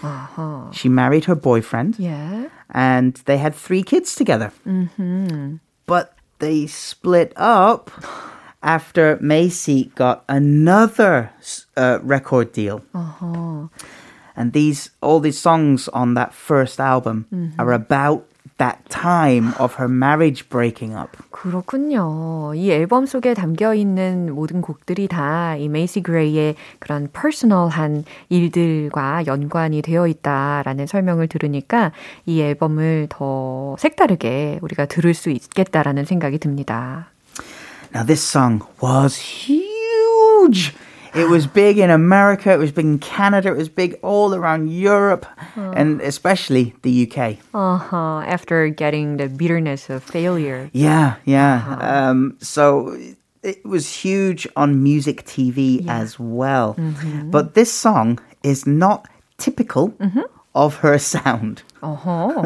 Uh-huh. 0.05 0.71
She 0.73 0.89
married 0.89 1.25
her 1.25 1.35
boyfriend 1.35 1.99
Yeah. 1.99 2.49
and 2.71 3.15
they 3.25 3.39
had 3.39 3.55
three 3.55 3.83
kids 3.83 4.15
together. 4.15 4.53
Mm-hmm. 4.67 5.57
But 5.87 6.15
they 6.39 6.67
split 6.67 7.33
up 7.37 7.91
after 8.63 9.19
Macy 9.21 9.93
got 9.95 10.25
another 10.29 11.31
uh, 11.77 11.99
record 12.03 12.53
deal. 12.53 12.83
Uh-huh. 12.95 13.69
And 14.37 14.53
these 14.53 14.91
all 15.01 15.21
these 15.21 15.39
songs 15.39 15.89
on 15.89 16.15
that 16.15 16.35
first 16.35 16.81
album 16.81 17.27
mm-hmm. 17.33 17.61
are 17.61 17.73
about 17.73 18.27
that 18.59 18.79
time 18.89 19.53
of 19.59 19.75
her 19.79 19.89
marriage 19.89 20.49
breaking 20.49 20.95
up. 20.97 21.11
그렇군요. 21.31 22.53
이 22.55 22.71
앨범 22.71 23.07
속에 23.07 23.35
담겨 23.35 23.75
있는 23.75 24.33
모든 24.35 24.61
곡들이 24.61 25.09
다 25.09 25.55
이 25.59 25.69
메이시 25.69 26.03
그레이의 26.03 26.57
그런 26.79 27.09
퍼스널한 27.13 28.05
일들과 28.29 29.25
연관이 29.27 29.83
되어 29.83 30.07
있다라는 30.07 30.87
설명을 30.87 31.29
들으니까 31.29 31.93
이 32.27 32.41
앨범을 32.41 33.07
더 33.11 33.77
색다르게 33.79 34.59
우리가 34.63 34.87
들을 34.87 35.15
수 35.15 35.31
있겠다라는 35.31 36.05
생각이 36.05 36.39
듭니다. 36.39 37.09
Now 37.95 38.05
this 38.07 38.23
song 38.23 38.65
was 38.83 39.19
huge. 39.19 40.75
It 41.16 41.28
was 41.28 41.48
big 41.48 41.80
in 41.80 41.90
America, 41.90 42.54
it 42.54 42.60
was 42.60 42.72
big 42.72 42.86
in 42.86 43.00
Canada, 43.00 43.50
it 43.50 43.58
was 43.58 43.68
big 43.68 43.98
all 44.04 44.36
around 44.36 44.70
Europe 44.70 45.26
and 45.56 46.02
especially 46.02 46.76
the 46.84 47.10
UK. 47.10 47.38
Uh-huh. 47.54 48.22
After 48.22 48.70
getting 48.70 49.18
the 49.18 49.28
bitterness 49.28 49.90
of 49.90 50.04
failure. 50.04 50.70
Yeah, 50.72 51.16
yeah. 51.26 51.78
Um, 51.82 52.38
so 52.42 52.96
it 53.42 53.66
was 53.66 53.90
huge 53.92 54.48
on 54.56 54.84
music 54.84 55.26
TV 55.26 55.88
as 55.88 56.20
well. 56.20 56.76
But 57.32 57.56
this 57.56 57.72
song 57.74 58.20
is 58.44 58.68
not 58.68 59.08
typical 59.38 59.94
of 60.54 60.76
her 60.84 61.00
sound. 61.00 61.64
어허. 61.82 62.44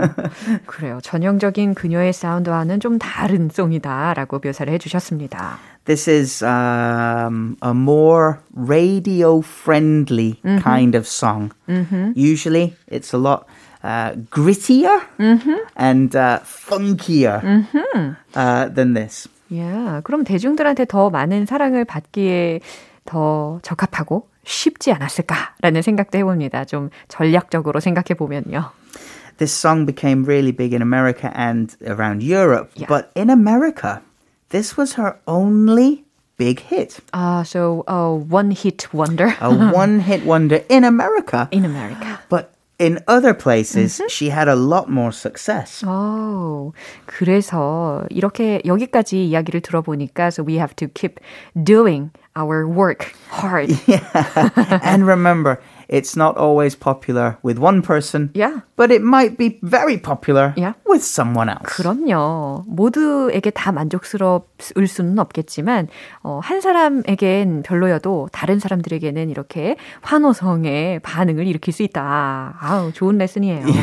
그래요. 0.68 1.00
전형적인 1.02 1.74
그녀의 1.74 2.14
사운드와는 2.14 2.80
좀 2.80 3.00
다른 3.00 3.50
송이다라고 3.50 4.40
묘사를 4.44 4.72
해주셨습니다. 4.74 5.58
This 5.88 6.08
is 6.08 6.42
um, 6.42 7.58
a 7.62 7.74
more 7.74 8.40
radio 8.56 9.42
friendly 9.42 10.40
kind 10.62 10.96
of 10.96 11.06
song. 11.06 11.52
Usually 12.16 12.74
it's 12.88 13.14
a 13.14 13.18
lot 13.18 13.46
uh, 13.84 14.14
grittier 14.32 15.02
and 15.76 16.16
uh, 16.16 16.40
funkier 16.46 17.44
uh, 18.34 18.70
than 18.70 18.94
this. 18.94 19.28
야, 19.54 20.02
그럼 20.04 20.24
대중들한테 20.24 20.86
더 20.86 21.10
많은 21.10 21.46
사랑을 21.46 21.86
받기에 21.86 22.62
더 23.06 23.60
적합하고 23.62 24.30
쉽지 24.46 24.92
않았을까라는 24.94 25.82
생각도 25.82 26.18
해봅니다. 26.18 26.66
좀 26.66 26.90
전략적으로 27.08 27.80
생각해 27.80 28.16
보면요. 28.18 28.72
This 29.38 29.52
song 29.52 29.86
became 29.86 30.24
really 30.24 30.52
big 30.52 30.74
in 30.74 30.82
America 30.82 31.32
and 31.36 31.76
around 31.86 32.24
Europe. 32.24 32.72
Yeah. 32.76 32.88
But 32.88 33.12
in 33.16 33.30
America, 33.30 34.02
this 34.50 34.78
was 34.78 34.94
her 34.94 35.18
only 35.28 36.06
big 36.38 36.60
hit. 36.60 37.00
아, 37.14 37.46
so 37.46 37.84
uh, 37.88 38.10
one 38.12 38.52
hit 38.52 38.94
wonder 38.94 39.36
A 39.42 39.50
one 39.50 40.00
hit 40.00 40.26
wonder 40.26 40.64
in 40.70 40.84
America. 40.84 41.48
in 41.52 41.66
America. 41.66 42.20
But 42.30 42.52
in 42.80 43.00
other 43.08 43.34
places, 43.34 44.02
she 44.10 44.30
had 44.30 44.48
a 44.48 44.56
lot 44.56 44.90
more 44.90 45.12
success. 45.12 45.84
오, 45.86 46.74
그래서 47.06 48.04
이렇게 48.10 48.62
여기까지 48.66 49.26
이야기를 49.30 49.62
들어보니까 49.62 50.28
so 50.32 50.44
we 50.44 50.56
have 50.58 50.76
to 50.76 50.88
keep 50.90 51.20
doing 51.64 52.10
our 52.36 52.68
work 52.68 53.14
hard. 53.30 53.70
and 54.84 55.06
remember, 55.06 55.62
it's 55.90 56.16
not 56.16 56.38
always 56.38 56.76
popular 56.76 57.38
with 57.44 57.58
one 57.60 57.82
person, 57.82 58.30
Yeah. 58.34 58.62
but 58.76 58.92
it 58.92 59.02
might 59.04 59.38
be 59.38 59.60
very 59.62 59.98
popular 59.98 60.54
Yeah. 60.58 60.74
with 60.88 61.04
someone 61.04 61.50
else. 61.50 61.68
그럼요. 61.68 62.64
모두에게 62.68 63.52
다 63.52 63.72
만족스러울 63.72 64.88
수는 64.88 65.20
없겠지만 65.20 65.88
어, 66.24 66.40
한 66.44 66.62
사람에겐 66.62 67.64
별로여도 67.64 68.30
다른 68.32 68.60
사람들에게는 68.60 69.30
이렇게 69.30 69.76
환호성의 70.02 71.00
반응을 71.02 71.48
일으킬 71.48 71.74
수 71.74 71.84
있다. 71.84 72.58
아우, 72.60 72.92
좋은 72.94 73.18
레슨이에요. 73.18 73.66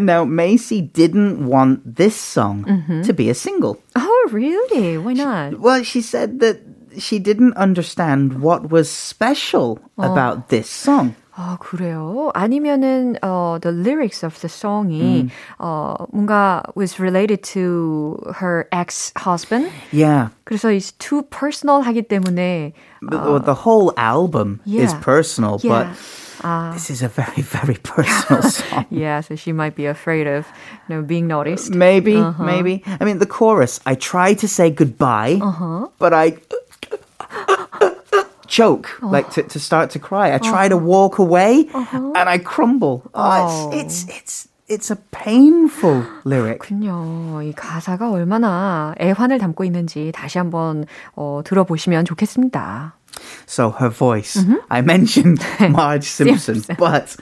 now, 0.00 0.24
Macy 0.24 0.82
didn't 0.92 1.46
want 1.48 1.80
this 1.96 2.16
song 2.16 2.64
to 3.04 3.12
be 3.14 3.28
a 3.28 3.34
single. 3.34 3.76
Oh, 3.96 4.28
really? 4.32 4.98
Why 4.98 5.12
not? 5.14 5.60
Well, 5.60 5.82
she 5.84 6.00
said 6.02 6.40
that 6.40 6.60
she 6.98 7.18
didn't 7.18 7.56
understand 7.56 8.40
what 8.40 8.70
was 8.70 8.88
special 8.90 9.78
about 9.98 10.48
this 10.48 10.68
song. 10.70 11.14
아, 11.38 11.56
그래요? 11.60 12.30
아니면은 12.32 13.16
어, 13.22 13.58
the 13.60 13.74
lyrics 13.74 14.24
of 14.24 14.38
the 14.40 14.48
song이 14.48 15.28
어, 15.58 15.94
뭔가 16.12 16.62
was 16.76 17.00
related 17.00 17.42
to 17.42 18.16
her 18.40 18.68
ex-husband. 18.70 19.70
Yeah. 19.90 20.28
그래서 20.44 20.70
it's 20.70 20.92
too 20.92 21.22
personal 21.22 21.82
하기 21.82 22.06
때문에 22.06 22.72
The, 23.10 23.18
well, 23.18 23.40
the 23.40 23.54
whole 23.54 23.92
album 23.96 24.60
is 24.64 24.92
yeah. 24.92 25.00
personal, 25.00 25.58
yeah. 25.62 25.84
but 25.84 25.96
아, 26.44 26.72
this 26.72 26.90
is 26.90 27.02
a 27.02 27.08
very, 27.08 27.42
very 27.42 27.76
personal 27.82 28.42
song. 28.42 28.86
yeah, 28.90 29.20
so 29.20 29.34
she 29.34 29.52
might 29.52 29.74
be 29.74 29.86
afraid 29.86 30.26
of 30.26 30.46
you 30.88 30.96
know, 30.96 31.02
being 31.02 31.26
noticed. 31.26 31.74
Maybe, 31.74 32.20
maybe. 32.38 32.82
I 33.00 33.04
mean, 33.04 33.18
the 33.18 33.26
chorus, 33.26 33.80
I 33.86 33.94
try 33.94 34.34
to 34.34 34.46
say 34.46 34.70
goodbye, 34.70 35.40
but 35.98 36.12
I 36.14 36.38
choke, 38.48 39.00
like 39.02 39.30
to, 39.30 39.42
to 39.42 39.58
start 39.58 39.90
to 39.90 39.98
cry. 39.98 40.34
I 40.34 40.38
try 40.38 40.68
to 40.68 40.76
walk 40.76 41.18
away 41.18 41.68
and 41.72 42.28
I 42.28 42.38
crumble. 42.38 43.02
Oh, 43.14 43.70
it's, 43.72 44.04
it's, 44.04 44.16
it's, 44.16 44.48
it's 44.66 44.90
a 44.90 44.96
painful 44.96 46.04
lyric. 46.24 46.60
군요. 46.60 47.42
이 47.42 47.52
가사가 47.54 48.10
얼마나 48.10 48.94
애환을 49.00 49.38
담고 49.38 49.64
있는지 49.64 50.12
다시 50.12 50.38
한번 50.38 50.86
어, 51.16 51.42
들어보시면 51.44 52.04
좋겠습니다. 52.04 52.94
So 53.46 53.70
her 53.70 53.90
voice, 53.90 54.42
I 54.70 54.80
mentioned 54.82 55.40
Marge 55.60 56.04
Simpson, 56.04 56.64
but 56.76 57.16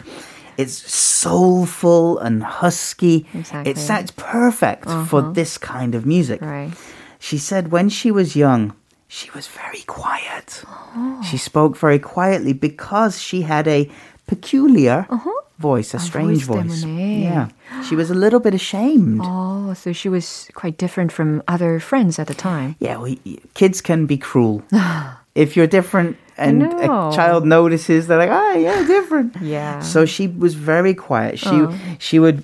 it's 0.56 0.72
soulful 0.72 2.18
and 2.18 2.42
husky. 2.42 3.26
Exactly. 3.34 3.70
It 3.70 3.78
sounds 3.78 4.10
perfect 4.12 4.88
for 5.08 5.20
this 5.34 5.58
kind 5.58 5.94
of 5.94 6.06
music. 6.06 6.40
Right. 6.40 6.72
She 7.18 7.36
said 7.38 7.70
when 7.70 7.88
she 7.90 8.10
was 8.10 8.34
young, 8.34 8.72
she 9.07 9.31
was 9.31 9.47
very 9.47 9.81
quiet. 9.83 10.63
Oh. 10.67 11.21
She 11.29 11.37
spoke 11.37 11.77
very 11.77 11.99
quietly 11.99 12.53
because 12.53 13.21
she 13.21 13.41
had 13.41 13.67
a 13.67 13.89
peculiar 14.27 15.07
uh-huh. 15.09 15.31
voice, 15.59 15.93
a, 15.93 15.97
a 15.97 15.99
strange 15.99 16.43
voice. 16.43 16.83
voice. 16.83 16.85
Yeah. 16.85 17.49
She 17.87 17.95
was 17.95 18.11
a 18.11 18.13
little 18.13 18.39
bit 18.39 18.53
ashamed. 18.53 19.21
Oh, 19.23 19.73
so 19.73 19.93
she 19.93 20.09
was 20.09 20.49
quite 20.53 20.77
different 20.77 21.11
from 21.11 21.41
other 21.47 21.79
friends 21.79 22.19
at 22.19 22.27
the 22.27 22.33
time. 22.33 22.75
Yeah, 22.79 22.97
well, 22.97 23.15
kids 23.53 23.81
can 23.81 24.05
be 24.05 24.17
cruel. 24.17 24.61
if 25.35 25.55
you're 25.55 25.67
different 25.67 26.17
and 26.37 26.63
a 26.63 26.87
child 27.15 27.45
notices, 27.45 28.07
they're 28.07 28.17
like, 28.17 28.29
"Ah, 28.29 28.53
yeah, 28.53 28.85
different." 28.85 29.35
yeah. 29.41 29.79
So 29.79 30.05
she 30.05 30.27
was 30.27 30.53
very 30.53 30.93
quiet. 30.93 31.39
She 31.39 31.49
oh. 31.49 31.73
she 31.97 32.19
would 32.19 32.43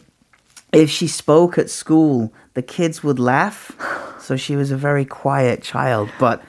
if 0.72 0.90
she 0.90 1.08
spoke 1.08 1.58
at 1.58 1.70
school, 1.70 2.34
the 2.56 2.64
kids 2.64 3.04
would 3.04 3.20
laugh. 3.20 3.72
So 4.20 4.36
she 4.38 4.56
was 4.56 4.72
a 4.72 4.78
very 4.78 5.06
quiet 5.06 5.62
child, 5.62 6.10
but 6.18 6.42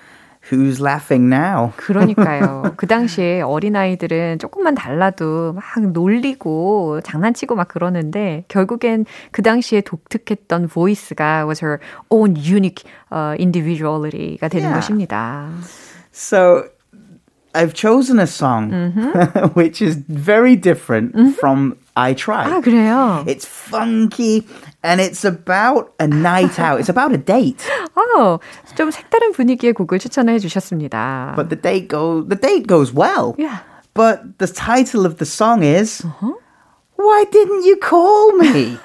who's 0.50 0.80
laughing 0.80 1.28
now? 1.33 1.72
그러니까요. 1.76 2.74
그 2.76 2.87
당시에 2.87 3.40
어린아이들은 3.40 4.38
조금만 4.38 4.74
달라도 4.74 5.54
막 5.54 5.62
놀리고 5.92 7.00
장난치고 7.02 7.54
막 7.54 7.68
그러는데 7.68 8.44
결국엔 8.48 9.07
그 9.30 9.42
당시에 9.42 9.80
독특했던 9.80 10.68
보이스가 10.68 11.46
was 11.46 11.64
her 11.64 11.78
own 12.11 12.37
unique 12.37 12.85
uh, 13.12 13.35
individuality가 13.40 14.48
되는 14.48 14.64
Yeah. 14.68 14.80
것입니다. 14.80 15.48
So 16.12 16.64
I've 17.54 17.72
chosen 17.74 18.18
a 18.18 18.26
song 18.26 18.72
which 19.54 19.80
is 19.80 19.96
very 20.09 20.57
different 20.57 21.14
from 21.38 21.76
I 21.96 22.14
Try. 22.14 22.44
아, 22.50 22.61
그래요? 22.61 23.24
It's 23.26 23.46
funky 23.46 24.42
and 24.83 25.00
it's 25.00 25.24
about 25.24 25.92
a 26.00 26.07
night 26.07 26.59
out. 26.59 26.80
It's 26.80 26.88
about 26.90 27.12
a 27.14 27.18
date. 27.18 27.64
어, 27.94 28.38
좀 28.74 28.90
색다른 28.90 29.33
분위기의 29.33 29.72
곡을 29.72 29.98
추천해 30.00 30.38
주셨습니다. 30.38 31.35
But 31.37 31.48
the 31.50 31.61
date 31.61 31.88
go 31.88 32.24
the 32.26 32.40
date 32.40 32.66
goes 32.66 32.92
well. 32.92 33.35
Yeah. 33.38 33.61
But 33.94 34.38
the 34.38 34.52
title 34.52 35.07
of 35.07 35.18
the 35.18 35.26
song 35.26 35.62
is 35.62 36.04
Why 36.96 37.24
didn't 37.30 37.64
you 37.64 37.78
call 37.78 38.35
me? 38.38 38.76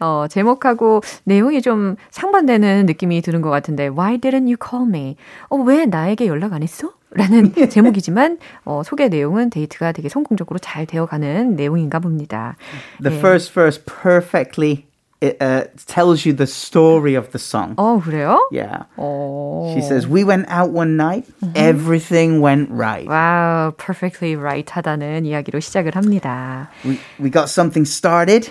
어, 0.00 0.26
제목하고 0.28 1.02
내용이 1.24 1.60
좀 1.60 1.96
상반되는 2.10 2.86
느낌이 2.86 3.20
드는 3.20 3.42
것 3.42 3.50
같은데 3.50 3.88
Why 3.88 4.16
didn't 4.16 4.46
you 4.46 4.56
call 4.56 4.86
me? 4.88 5.16
어, 5.50 5.56
왜 5.56 5.84
나에게 5.84 6.26
연락 6.26 6.52
안 6.54 6.62
했어? 6.62 6.92
라는 7.10 7.52
제목이지만 7.70 8.38
어, 8.64 8.82
소개 8.84 9.08
내용은 9.08 9.50
데이트가 9.50 9.92
되게 9.92 10.08
성공적으로 10.08 10.58
잘 10.58 10.86
되어가는 10.86 11.56
내용인가 11.56 11.98
봅니다. 12.00 12.56
The 13.02 13.16
예. 13.16 13.18
first 13.18 13.52
verse 13.52 13.80
perfectly 13.84 14.88
it 15.20 15.36
uh, 15.40 15.64
tells 15.86 16.24
you 16.24 16.32
the 16.32 16.46
story 16.46 17.16
of 17.16 17.32
the 17.32 17.38
song. 17.38 17.74
어, 17.76 18.00
그래요? 18.00 18.38
Yeah. 18.52 18.84
오. 18.96 19.72
She 19.74 19.82
says, 19.82 20.06
We 20.06 20.22
went 20.22 20.46
out 20.48 20.70
one 20.70 20.96
night, 20.96 21.26
everything 21.56 22.40
went 22.40 22.70
right. 22.70 23.06
Wow, 23.06 23.74
perfectly 23.76 24.36
right 24.36 24.66
하다는 24.66 25.26
이야기로 25.26 25.60
시작을 25.60 25.96
합니다. 25.96 26.68
We, 26.84 27.00
we 27.18 27.30
got 27.30 27.48
something 27.48 27.84
started. 27.84 28.48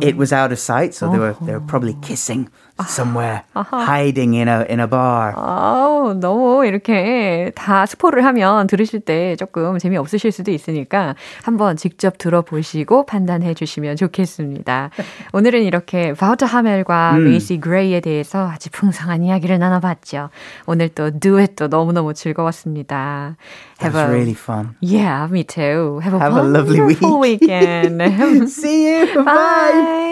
It 0.00 0.16
was 0.16 0.32
out 0.32 0.50
of 0.52 0.58
sight, 0.58 0.94
so 0.94 1.10
they 1.10 1.18
were 1.18 1.36
they 1.44 1.52
were 1.52 1.66
probably 1.66 1.96
kissing 2.00 2.48
somewhere, 2.82 3.42
hiding 3.54 4.34
in 4.34 4.48
a 4.48 4.64
in 4.68 4.80
a 4.80 4.86
bar. 4.86 5.32
아우, 5.36 6.14
너무 6.14 6.64
이렇게 6.66 7.50
다 7.54 7.86
스포를 7.86 8.24
하면 8.24 8.66
들으실 8.66 9.00
때 9.00 9.36
조금 9.36 9.78
재미 9.78 9.96
없으실 9.96 10.32
수도 10.32 10.50
있으니까 10.50 11.14
한번 11.42 11.76
직접 11.76 12.18
들어보시고 12.18 13.06
판단해 13.06 13.54
주시면 13.54 13.96
좋겠습니다. 13.96 14.90
오늘은 15.32 15.62
이렇게 15.62 16.12
바우터 16.12 16.46
하멜과 16.46 17.18
메이시 17.18 17.60
그레이에 17.60 18.00
대해서 18.00 18.48
아주 18.48 18.70
풍성한 18.70 19.22
이야기를 19.24 19.58
나눠봤죠. 19.58 20.30
오늘 20.66 20.88
또 20.90 21.10
듀엣도 21.18 21.68
너무 21.68 21.92
너무 21.92 22.14
즐거웠습니다. 22.14 23.36
That 23.78 23.94
was 23.94 24.08
really 24.08 24.34
fun. 24.34 24.76
Yeah, 24.80 25.28
me 25.30 25.44
too. 25.44 26.00
Have 26.02 26.14
a, 26.14 26.18
Have 26.20 26.36
a 26.36 26.42
lovely 26.42 26.80
week. 26.80 27.00
weekend. 27.00 28.02
See 28.50 28.86
you. 28.88 29.06
Bye. 29.24 29.24
Bye. 29.24 30.07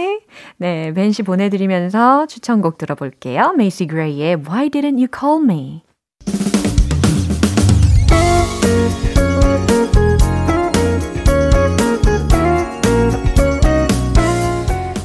네, 0.59 0.93
벤 0.93 1.13
씨 1.13 1.23
보내드리면서 1.23 2.27
추천곡 2.27 2.79
들어볼게요. 2.79 3.53
메이시 3.57 3.87
그레이의 3.89 4.37
Why 4.37 4.71
Didn't 4.71 4.97
You 4.97 5.09
Call 5.15 5.43
Me? 5.45 5.83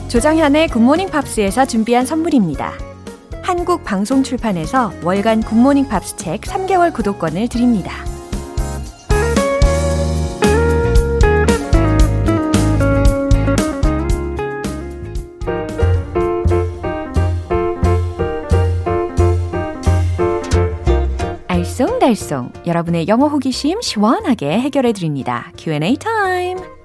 조정현의 0.10 0.68
굿모닝 0.70 1.10
팝스에서 1.10 1.66
준비한 1.66 2.06
선물입니다. 2.06 2.74
한국 3.42 3.84
방송 3.84 4.24
출판에서 4.24 4.92
월간 5.04 5.42
굿모닝 5.42 5.88
팝스 5.88 6.18
책 6.18 6.42
3개월 6.42 6.94
구독권을 6.94 7.48
드립니다. 7.48 7.92
알쏭달쏭 22.12 22.68
여러분의 22.68 23.08
영어 23.08 23.28
호기심 23.28 23.82
시원하게 23.82 24.60
해결해 24.60 24.94
드립니다. 24.94 25.52
Q&A 25.58 25.96
타임. 25.98 26.81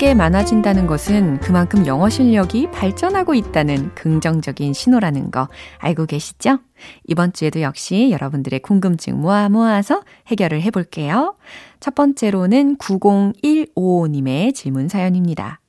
게 0.00 0.14
많아진다는 0.14 0.86
것은 0.86 1.40
그만큼 1.40 1.86
영어 1.86 2.08
실력이 2.08 2.70
발전하고 2.70 3.34
있다는 3.34 3.94
긍정적인 3.94 4.72
신호라는 4.72 5.30
거 5.30 5.46
알고 5.76 6.06
계시죠? 6.06 6.58
이번 7.06 7.34
주에도 7.34 7.60
역시 7.60 8.08
여러분들의 8.10 8.60
궁금증 8.60 9.20
모아 9.20 9.50
모아서 9.50 10.02
해결을 10.28 10.62
해볼게요. 10.62 11.36
첫 11.80 11.94
번째로는 11.94 12.78
9015님의 12.78 14.54
질문 14.54 14.88
사연입니다. 14.88 15.60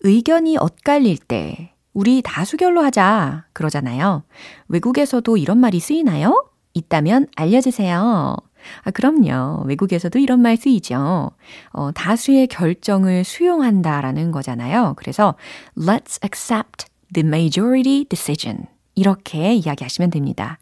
의견이 0.00 0.58
엇갈릴 0.58 1.16
때 1.16 1.72
우리 1.94 2.20
다수결로 2.20 2.82
하자 2.82 3.46
그러잖아요. 3.54 4.22
외국에서도 4.68 5.34
이런 5.38 5.56
말이 5.56 5.80
쓰이나요? 5.80 6.44
있다면 6.74 7.28
알려주세요. 7.36 8.36
아, 8.82 8.90
그럼요. 8.90 9.64
외국에서도 9.66 10.18
이런 10.18 10.40
말 10.40 10.56
쓰이죠. 10.56 11.30
어, 11.70 11.90
다수의 11.92 12.46
결정을 12.48 13.24
수용한다라는 13.24 14.32
거잖아요. 14.32 14.94
그래서 14.96 15.34
let's 15.76 16.22
accept 16.24 16.86
the 17.12 17.26
majority 17.26 18.04
decision. 18.04 18.66
이렇게 18.94 19.54
이야기하시면 19.54 20.10
됩니다. 20.10 20.58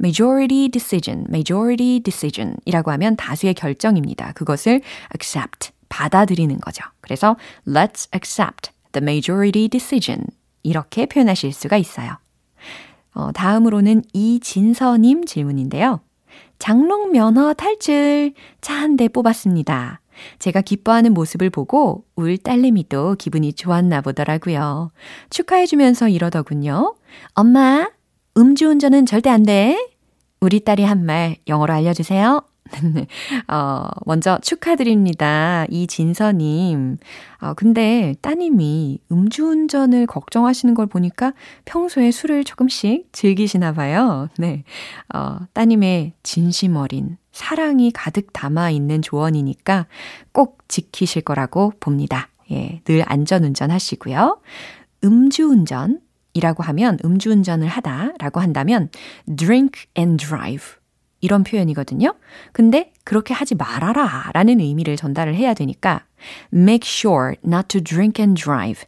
majority 0.00 0.68
decision, 0.70 1.26
majority 1.28 2.00
decision 2.00 2.56
이라고 2.64 2.92
하면 2.92 3.16
다수의 3.16 3.54
결정입니다. 3.54 4.32
그것을 4.32 4.82
accept, 5.14 5.70
받아들이는 5.88 6.60
거죠. 6.60 6.84
그래서 7.00 7.36
let's 7.66 8.08
accept 8.14 8.70
the 8.92 9.02
majority 9.02 9.68
decision 9.68 10.26
이렇게 10.62 11.06
표현하실 11.06 11.52
수가 11.52 11.76
있어요. 11.76 12.16
어, 13.14 13.32
다음으로는 13.32 14.02
이진서님 14.12 15.26
질문인데요. 15.26 16.00
장롱 16.66 17.10
면허 17.10 17.54
탈출 17.54 18.34
차 18.60 18.74
한 18.76 18.96
대 18.96 19.08
뽑았습니다. 19.08 20.00
제가 20.38 20.60
기뻐하는 20.60 21.12
모습을 21.12 21.50
보고 21.50 22.04
울 22.14 22.38
딸내미도 22.38 23.16
기분이 23.18 23.52
좋았나 23.54 24.00
보더라고요. 24.00 24.92
축하해주면서 25.30 26.08
이러더군요. 26.08 26.94
엄마, 27.34 27.90
음주운전은 28.36 29.06
절대 29.06 29.28
안 29.28 29.42
돼. 29.42 29.76
우리 30.40 30.60
딸이 30.60 30.84
한 30.84 31.04
말 31.04 31.34
영어로 31.48 31.72
알려주세요. 31.74 32.42
어, 33.48 33.88
먼저 34.06 34.38
축하드립니다. 34.42 35.66
이진서님. 35.70 36.98
어, 37.40 37.54
근데 37.54 38.14
따님이 38.20 39.00
음주운전을 39.10 40.06
걱정하시는 40.06 40.74
걸 40.74 40.86
보니까 40.86 41.32
평소에 41.64 42.10
술을 42.10 42.44
조금씩 42.44 43.08
즐기시나 43.12 43.72
봐요. 43.72 44.28
네. 44.38 44.64
어, 45.14 45.38
따님의 45.52 46.12
진심 46.22 46.76
어린 46.76 47.16
사랑이 47.32 47.90
가득 47.92 48.32
담아 48.32 48.70
있는 48.70 49.02
조언이니까 49.02 49.86
꼭 50.32 50.58
지키실 50.68 51.22
거라고 51.22 51.72
봅니다. 51.80 52.28
예, 52.50 52.80
늘 52.84 53.02
안전운전 53.06 53.70
하시고요. 53.70 54.40
음주운전 55.02 56.00
이라고 56.34 56.62
하면 56.62 56.98
음주운전을 57.04 57.68
하다라고 57.68 58.40
한다면 58.40 58.88
drink 59.36 59.84
and 59.98 60.24
drive 60.24 60.81
이런 61.22 61.44
표현이거든요. 61.44 62.14
근데 62.52 62.92
그렇게 63.04 63.32
하지 63.32 63.54
말아라 63.54 64.30
라는 64.34 64.60
의미를 64.60 64.96
전달을 64.96 65.34
해야 65.34 65.54
되니까 65.54 66.04
make 66.52 66.86
sure 66.86 67.36
not 67.46 67.68
to 67.68 67.80
drink 67.80 68.22
and 68.22 68.40
drive. 68.40 68.84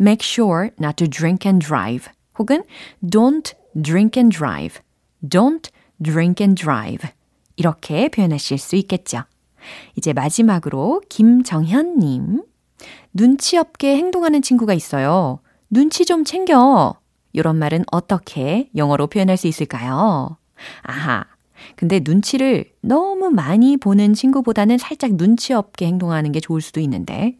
make 0.00 0.24
sure 0.24 0.70
not 0.80 0.96
to 0.96 1.08
drink 1.08 1.46
and 1.46 1.64
drive. 1.64 2.08
혹은 2.38 2.62
don't 3.04 3.52
drink 3.80 4.18
and 4.18 4.34
drive. 4.34 4.80
don't 5.28 5.70
drink 6.02 6.42
and 6.42 6.60
drive. 6.60 7.10
이렇게 7.56 8.08
표현하실 8.08 8.58
수 8.58 8.76
있겠죠. 8.76 9.24
이제 9.96 10.12
마지막으로 10.12 11.02
김정현 11.08 11.98
님. 11.98 12.42
눈치 13.12 13.56
없게 13.58 13.96
행동하는 13.96 14.40
친구가 14.40 14.72
있어요. 14.72 15.40
눈치 15.68 16.04
좀 16.04 16.24
챙겨. 16.24 16.94
이런 17.32 17.56
말은 17.56 17.84
어떻게 17.90 18.70
영어로 18.76 19.08
표현할 19.08 19.36
수 19.36 19.46
있을까요? 19.46 20.38
아하. 20.82 21.31
근데 21.76 22.00
눈치를 22.02 22.66
너무 22.80 23.30
많이 23.30 23.76
보는 23.76 24.14
친구보다는 24.14 24.78
살짝 24.78 25.14
눈치 25.14 25.52
없게 25.52 25.86
행동하는 25.86 26.32
게 26.32 26.40
좋을 26.40 26.60
수도 26.60 26.80
있는데, 26.80 27.36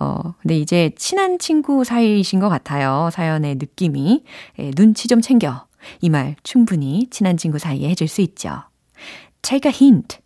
어, 0.00 0.34
근데 0.42 0.58
이제 0.58 0.90
친한 0.96 1.38
친구 1.38 1.84
사이이신 1.84 2.40
것 2.40 2.48
같아요. 2.48 3.10
사연의 3.12 3.56
느낌이. 3.56 4.24
예, 4.58 4.70
눈치 4.72 5.08
좀 5.08 5.20
챙겨. 5.20 5.66
이 6.00 6.08
말 6.08 6.34
충분히 6.42 7.08
친한 7.10 7.36
친구 7.36 7.58
사이에 7.58 7.88
해줄 7.90 8.08
수 8.08 8.20
있죠. 8.22 8.62
Take 9.42 9.70
a 9.70 9.74
hint. 9.78 10.18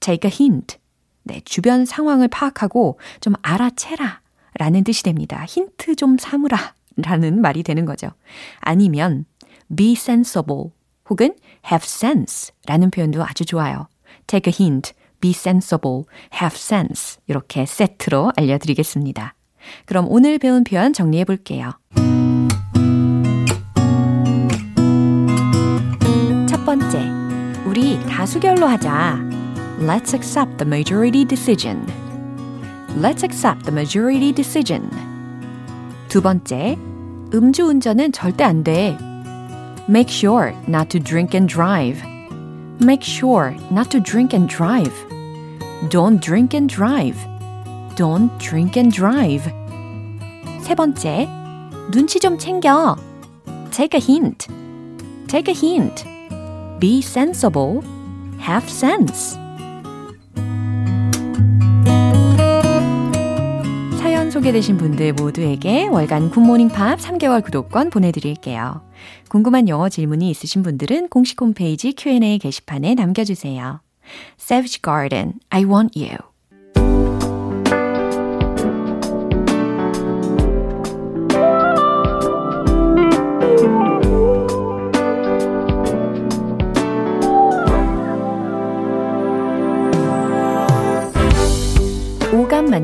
Take 0.00 0.28
a 0.30 0.34
hint. 0.36 0.78
네, 1.22 1.40
주변 1.44 1.84
상황을 1.84 2.28
파악하고 2.28 2.98
좀 3.20 3.34
알아채라. 3.42 4.20
라는 4.54 4.82
뜻이 4.82 5.04
됩니다. 5.04 5.44
힌트 5.46 5.94
좀 5.96 6.18
삼으라. 6.18 6.74
라는 6.96 7.40
말이 7.40 7.62
되는 7.62 7.84
거죠. 7.84 8.08
아니면 8.58 9.24
be 9.74 9.92
sensible. 9.92 10.70
혹은 11.10 11.34
have 11.70 11.84
sense 11.84 12.52
라는 12.66 12.90
표현도 12.90 13.22
아주 13.22 13.44
좋아요. 13.44 13.88
take 14.26 14.50
a 14.50 14.56
hint, 14.58 14.92
be 15.20 15.30
sensible, 15.30 16.04
have 16.32 16.56
sense 16.56 17.18
이렇게 17.26 17.66
세트로 17.66 18.32
알려드리겠습니다. 18.36 19.34
그럼 19.84 20.06
오늘 20.08 20.38
배운 20.38 20.64
표현 20.64 20.92
정리해 20.92 21.24
볼게요. 21.24 21.72
첫 26.48 26.64
번째, 26.64 27.04
우리 27.66 28.00
다수결로 28.06 28.66
하자. 28.66 29.18
Let's 29.80 30.14
accept 30.14 30.56
the 30.58 30.66
majority 30.66 31.24
decision. 31.26 31.86
Let's 32.96 33.24
accept 33.24 33.64
the 33.64 33.72
majority 33.72 34.32
decision. 34.32 34.90
두 36.08 36.22
번째, 36.22 36.76
음주운전은 37.32 38.12
절대 38.12 38.44
안 38.44 38.64
돼. 38.64 38.96
Make 39.87 40.09
sure 40.09 40.53
not 40.67 40.89
to 40.89 40.99
drink 40.99 41.33
and 41.33 41.47
drive. 41.47 42.01
Make 42.79 43.03
sure 43.03 43.55
not 43.71 43.91
to 43.91 43.99
drink 43.99 44.33
and 44.33 44.49
drive. 44.49 44.93
Don't 45.89 46.21
drink 46.21 46.53
and 46.53 46.69
drive. 46.69 47.17
Don't 47.95 48.29
drink 48.39 48.77
and 48.77 48.91
drive. 48.91 49.43
세 50.61 50.75
번째, 50.75 51.27
눈치 51.91 52.19
좀 52.19 52.37
챙겨. 52.37 52.97
Take 53.71 53.93
a 53.93 54.01
hint. 54.01 54.47
Take 55.27 55.47
a 55.47 55.53
hint. 55.53 56.15
be 56.79 57.01
sensible, 57.01 57.81
have 58.39 58.69
sense. 58.69 59.37
사연 63.97 64.29
소개되신 64.29 64.77
분들 64.77 65.13
모두에게 65.13 65.87
월간 65.87 66.29
굿모닝 66.29 66.69
팝 66.69 66.99
3개월 66.99 67.43
구독권 67.43 67.89
보내드릴게요. 67.89 68.81
궁금한 69.28 69.68
영어 69.68 69.88
질문이 69.88 70.30
있으신 70.30 70.62
분들은 70.62 71.08
공식 71.08 71.40
홈페이지 71.40 71.94
Q&A 71.96 72.38
게시판에 72.38 72.94
남겨주세요. 72.94 73.80
Savage 74.38 74.80
Garden, 74.82 75.34
I 75.50 75.64
want 75.64 75.98
you. 75.98 76.30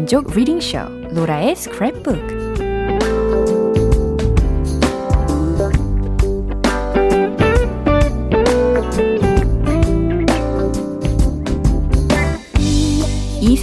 만족 0.07 0.33
리딩 0.35 0.61
쇼 0.61 0.79
로라의 1.11 1.55
스크랩북 1.55 2.36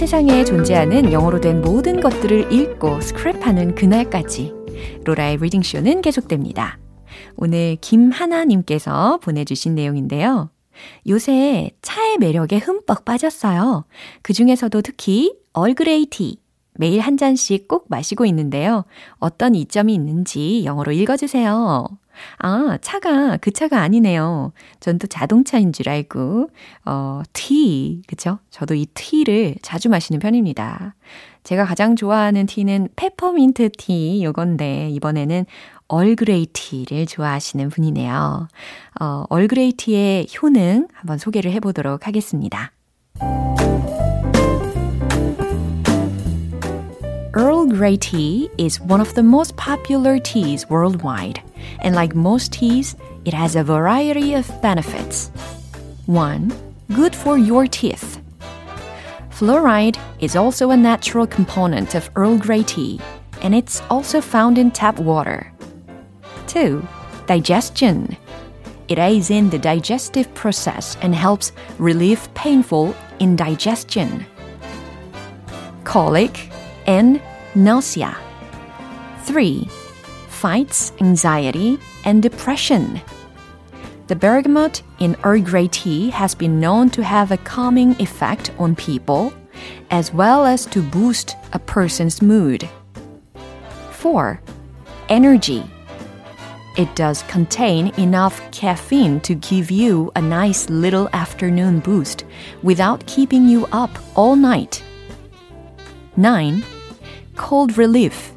세상에 0.04 0.44
존재하는 0.44 1.12
영어로 1.12 1.40
된 1.40 1.62
모든 1.62 1.98
것들을 1.98 2.52
읽고 2.52 2.98
스크랩하는 2.98 3.74
그날까지 3.74 4.52
로라의 5.06 5.38
reading 5.38 5.62
쇼는 5.62 6.02
계속됩니다. 6.02 6.78
오늘 7.36 7.78
김하나님께서 7.80 9.18
보내주신 9.22 9.74
내용인데요. 9.74 10.50
요새 11.08 11.70
차의 11.80 12.18
매력에 12.18 12.58
흠뻑 12.58 13.06
빠졌어요. 13.06 13.86
그 14.20 14.34
중에서도 14.34 14.82
특히 14.82 15.32
얼그레이 15.54 16.04
티. 16.10 16.36
매일 16.74 17.00
한 17.00 17.16
잔씩 17.16 17.66
꼭 17.66 17.86
마시고 17.88 18.26
있는데요. 18.26 18.84
어떤 19.20 19.54
이점이 19.54 19.94
있는지 19.94 20.66
영어로 20.66 20.92
읽어주세요. 20.92 21.88
아, 22.38 22.78
차가 22.80 23.36
그 23.38 23.50
차가 23.50 23.80
아니네요. 23.82 24.52
전 24.80 24.98
또 24.98 25.06
자동차인 25.06 25.72
줄 25.72 25.88
알고, 25.88 26.48
어, 26.84 27.22
티, 27.32 28.02
그쵸? 28.06 28.38
저도 28.50 28.74
이 28.74 28.86
티를 28.94 29.56
자주 29.62 29.88
마시는 29.88 30.20
편입니다. 30.20 30.94
제가 31.42 31.64
가장 31.64 31.96
좋아하는 31.96 32.46
티는 32.46 32.88
페퍼민트 32.96 33.70
티 33.76 34.22
요건데, 34.24 34.88
이번에는 34.90 35.44
얼그레이 35.88 36.46
티를 36.52 37.06
좋아하시는 37.06 37.68
분이네요. 37.68 38.48
어, 39.00 39.24
얼그레이 39.28 39.72
티의 39.72 40.28
효능 40.40 40.88
한번 40.94 41.18
소개를 41.18 41.52
해보도록 41.52 42.06
하겠습니다. 42.06 42.72
Grey 47.74 47.96
tea 47.96 48.48
is 48.56 48.80
one 48.80 49.00
of 49.00 49.14
the 49.14 49.22
most 49.24 49.56
popular 49.56 50.20
teas 50.20 50.70
worldwide, 50.70 51.42
and 51.80 51.96
like 51.96 52.14
most 52.14 52.52
teas, 52.52 52.94
it 53.24 53.34
has 53.34 53.56
a 53.56 53.64
variety 53.64 54.34
of 54.34 54.46
benefits. 54.62 55.32
1. 56.06 56.52
Good 56.94 57.16
for 57.16 57.36
your 57.36 57.66
teeth. 57.66 58.22
Fluoride 59.30 59.98
is 60.20 60.36
also 60.36 60.70
a 60.70 60.76
natural 60.76 61.26
component 61.26 61.96
of 61.96 62.08
Earl 62.14 62.38
Grey 62.38 62.62
tea, 62.62 63.00
and 63.42 63.56
it's 63.56 63.82
also 63.90 64.20
found 64.20 64.56
in 64.56 64.70
tap 64.70 65.00
water. 65.00 65.52
2. 66.46 66.86
Digestion. 67.26 68.16
It 68.86 69.00
aids 69.00 69.30
in 69.30 69.50
the 69.50 69.58
digestive 69.58 70.32
process 70.34 70.96
and 71.02 71.12
helps 71.12 71.50
relieve 71.78 72.32
painful 72.34 72.94
indigestion. 73.18 74.24
Colic 75.82 76.52
and 76.86 77.20
nausea. 77.54 78.16
3. 79.24 79.68
Fights 80.28 80.92
anxiety 81.00 81.78
and 82.04 82.22
depression. 82.22 83.00
The 84.06 84.16
bergamot 84.16 84.82
in 84.98 85.16
Earl 85.24 85.40
Grey 85.40 85.68
tea 85.68 86.10
has 86.10 86.34
been 86.34 86.60
known 86.60 86.90
to 86.90 87.02
have 87.02 87.30
a 87.32 87.38
calming 87.38 87.92
effect 88.00 88.50
on 88.58 88.76
people, 88.76 89.32
as 89.90 90.12
well 90.12 90.44
as 90.44 90.66
to 90.66 90.82
boost 90.82 91.36
a 91.54 91.58
person's 91.58 92.20
mood. 92.20 92.68
4. 93.92 94.40
Energy. 95.08 95.64
It 96.76 96.94
does 96.96 97.22
contain 97.28 97.94
enough 97.98 98.42
caffeine 98.50 99.20
to 99.20 99.36
give 99.36 99.70
you 99.70 100.10
a 100.16 100.20
nice 100.20 100.68
little 100.68 101.08
afternoon 101.12 101.80
boost 101.80 102.24
without 102.62 103.06
keeping 103.06 103.48
you 103.48 103.66
up 103.72 103.90
all 104.16 104.34
night. 104.34 104.82
9 106.16 106.64
Cold 107.35 107.77
relief. 107.77 108.33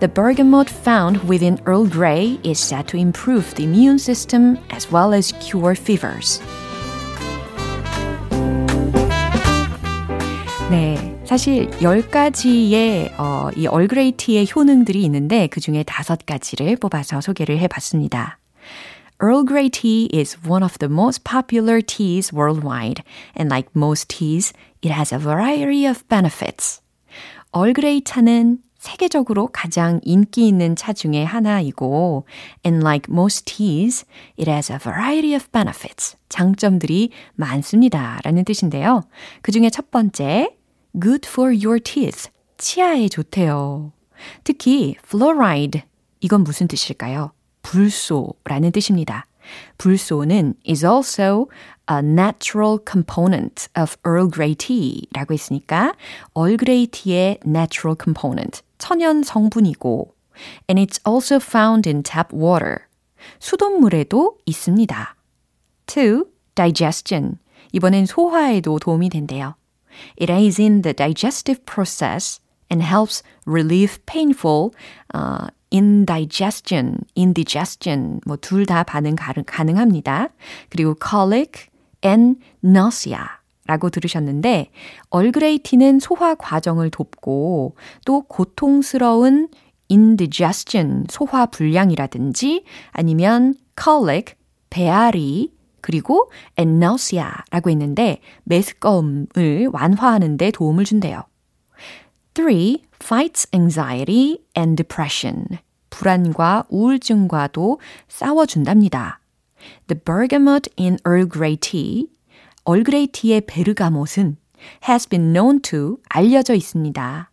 The 0.00 0.08
bergamot 0.08 0.68
found 0.68 1.22
within 1.26 1.58
Earl 1.64 1.86
Grey 1.86 2.38
is 2.44 2.58
said 2.58 2.86
to 2.88 2.98
improve 2.98 3.54
the 3.54 3.64
immune 3.64 3.98
system 3.98 4.58
as 4.70 4.90
well 4.92 5.14
as 5.14 5.32
cure 5.40 5.74
fevers. 5.74 6.40
네. 10.70 11.16
사실 11.26 11.68
10가지의 11.80 13.18
어, 13.18 13.50
이 13.56 13.66
얼그레이 13.66 14.12
티의 14.12 14.46
효능들이 14.54 15.02
있는데 15.04 15.48
그 15.48 15.60
중에 15.60 15.82
다섯 15.82 16.24
가지를 16.24 16.76
뽑아서 16.76 17.20
소개를 17.20 17.58
해 17.58 17.66
봤습니다. 17.66 18.38
Earl 19.20 19.44
Grey 19.44 19.70
tea 19.70 20.08
is 20.12 20.36
one 20.46 20.62
of 20.62 20.78
the 20.78 20.92
most 20.92 21.24
popular 21.24 21.80
teas 21.80 22.32
worldwide, 22.32 23.02
and 23.34 23.50
like 23.50 23.70
most 23.74 24.08
teas, 24.08 24.52
it 24.82 24.92
has 24.92 25.12
a 25.12 25.18
variety 25.18 25.84
of 25.88 26.06
benefits. 26.08 26.80
얼그레이 27.51 28.03
차는 28.03 28.59
세계적으로 28.79 29.47
가장 29.51 29.99
인기 30.03 30.47
있는 30.47 30.75
차 30.75 30.91
중에 30.91 31.23
하나이고, 31.23 32.25
and 32.65 32.83
like 32.83 33.13
most 33.13 33.45
teas, 33.45 34.05
it 34.39 34.49
has 34.49 34.71
a 34.71 34.79
variety 34.79 35.35
of 35.35 35.47
benefits. 35.51 36.17
장점들이 36.29 37.11
많습니다. 37.35 38.19
라는 38.23 38.43
뜻인데요. 38.43 39.03
그 39.41 39.51
중에 39.51 39.69
첫 39.69 39.91
번째, 39.91 40.55
good 40.99 41.27
for 41.29 41.53
your 41.53 41.79
teeth. 41.79 42.29
치아에 42.57 43.07
좋대요. 43.07 43.91
특히 44.43 44.95
fluoride. 45.05 45.83
이건 46.21 46.43
무슨 46.43 46.67
뜻일까요? 46.67 47.33
불소라는 47.61 48.71
뜻입니다. 48.71 49.27
불소는 49.77 50.55
is 50.67 50.85
also 50.85 51.47
a 51.91 52.01
natural 52.01 52.79
component 52.79 53.67
of 53.75 53.97
Earl 54.05 54.29
Grey 54.29 54.55
tea 54.55 55.07
라고 55.11 55.33
했으니까 55.33 55.93
얼그레이 56.33 56.87
티의 56.87 57.39
natural 57.45 57.97
component, 58.01 58.61
천연 58.77 59.23
성분이고 59.23 60.13
and 60.69 60.79
it's 60.79 60.99
also 61.05 61.35
found 61.35 61.85
in 61.85 62.01
tap 62.01 62.31
water. 62.33 62.87
수돗물에도 63.39 64.37
있습니다. 64.45 65.15
2. 65.87 66.23
digestion. 66.55 67.39
이번엔 67.73 68.05
소화에도 68.05 68.79
도움이 68.79 69.09
된대요. 69.09 69.55
It 70.17 70.31
aids 70.31 70.61
in 70.61 70.83
the 70.83 70.93
digestive 70.93 71.65
process 71.65 72.39
and 72.71 72.81
helps 72.81 73.21
relieve 73.45 73.99
painful 74.05 74.71
uh, 75.13 75.47
indigestion, 75.71 77.03
indigestion 77.15 78.21
뭐 78.25 78.37
둘 78.37 78.65
다 78.65 78.83
반응 78.83 79.15
가능합니다. 79.17 80.29
그리고 80.69 80.95
colic 80.95 81.70
and 82.03 82.39
nausea 82.63 83.23
라고 83.65 83.89
들으셨는데 83.89 84.71
얼그레이 85.09 85.59
티는 85.59 85.99
소화 85.99 86.35
과정을 86.35 86.89
돕고 86.89 87.75
또 88.05 88.21
고통스러운 88.23 89.49
indigestion, 89.89 91.05
소화 91.09 91.45
불량이라든지 91.45 92.63
아니면 92.91 93.55
colic, 93.81 94.35
배앓이 94.69 95.51
그리고 95.81 96.29
and 96.57 96.77
nausea라고 96.77 97.69
있는데 97.71 98.19
메스꺼움을 98.43 99.69
완화하는 99.71 100.37
데 100.37 100.51
도움을 100.51 100.85
준대요. 100.85 101.23
3. 102.35 102.77
fights 103.03 103.47
anxiety 103.53 104.39
and 104.57 104.81
depression. 104.81 105.45
불안과 105.89 106.63
우울증과도 106.69 107.79
싸워준답니다. 108.07 109.20
The 109.87 109.99
bergamot 110.03 110.69
in 110.77 110.97
Earl 111.05 111.27
Grey 111.29 111.57
tea, 111.57 112.07
얼그레이 112.63 113.07
티의 113.07 113.41
베르가못은 113.41 114.37
has 114.87 115.07
been 115.07 115.33
known 115.33 115.61
to 115.61 115.97
알려져 116.09 116.53
있습니다. 116.53 117.31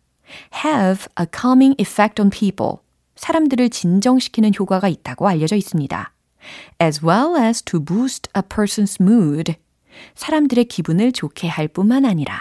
have 0.65 1.07
a 1.19 1.25
calming 1.31 1.75
effect 1.79 2.21
on 2.21 2.29
people. 2.29 2.77
사람들을 3.15 3.69
진정시키는 3.69 4.51
효과가 4.57 4.87
있다고 4.87 5.27
알려져 5.27 5.55
있습니다. 5.55 6.13
as 6.81 7.05
well 7.05 7.35
as 7.35 7.61
to 7.63 7.79
boost 7.79 8.29
a 8.35 8.41
person's 8.41 9.01
mood. 9.01 9.55
사람들의 10.15 10.65
기분을 10.65 11.11
좋게 11.11 11.47
할 11.47 11.67
뿐만 11.67 12.05
아니라. 12.05 12.39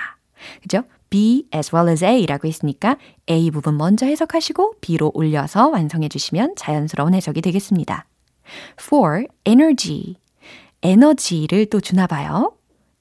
그죠? 0.63 0.85
B 1.11 1.47
as 1.55 1.75
well 1.75 1.89
as 1.89 2.05
A라고 2.05 2.47
했으니까 2.47 2.97
A 3.29 3.51
부분 3.51 3.77
먼저 3.77 4.07
해석하시고 4.07 4.75
B로 4.81 5.11
올려서 5.15 5.69
완성해 5.69 6.09
주시면 6.09 6.55
자연스러운 6.57 7.15
해석이 7.15 7.41
되겠습니다. 7.41 8.07
4. 8.77 9.27
Energy. 9.45 10.17
에너지를 10.83 11.67
또 11.67 11.81
주나 11.81 12.07
봐요. 12.07 12.55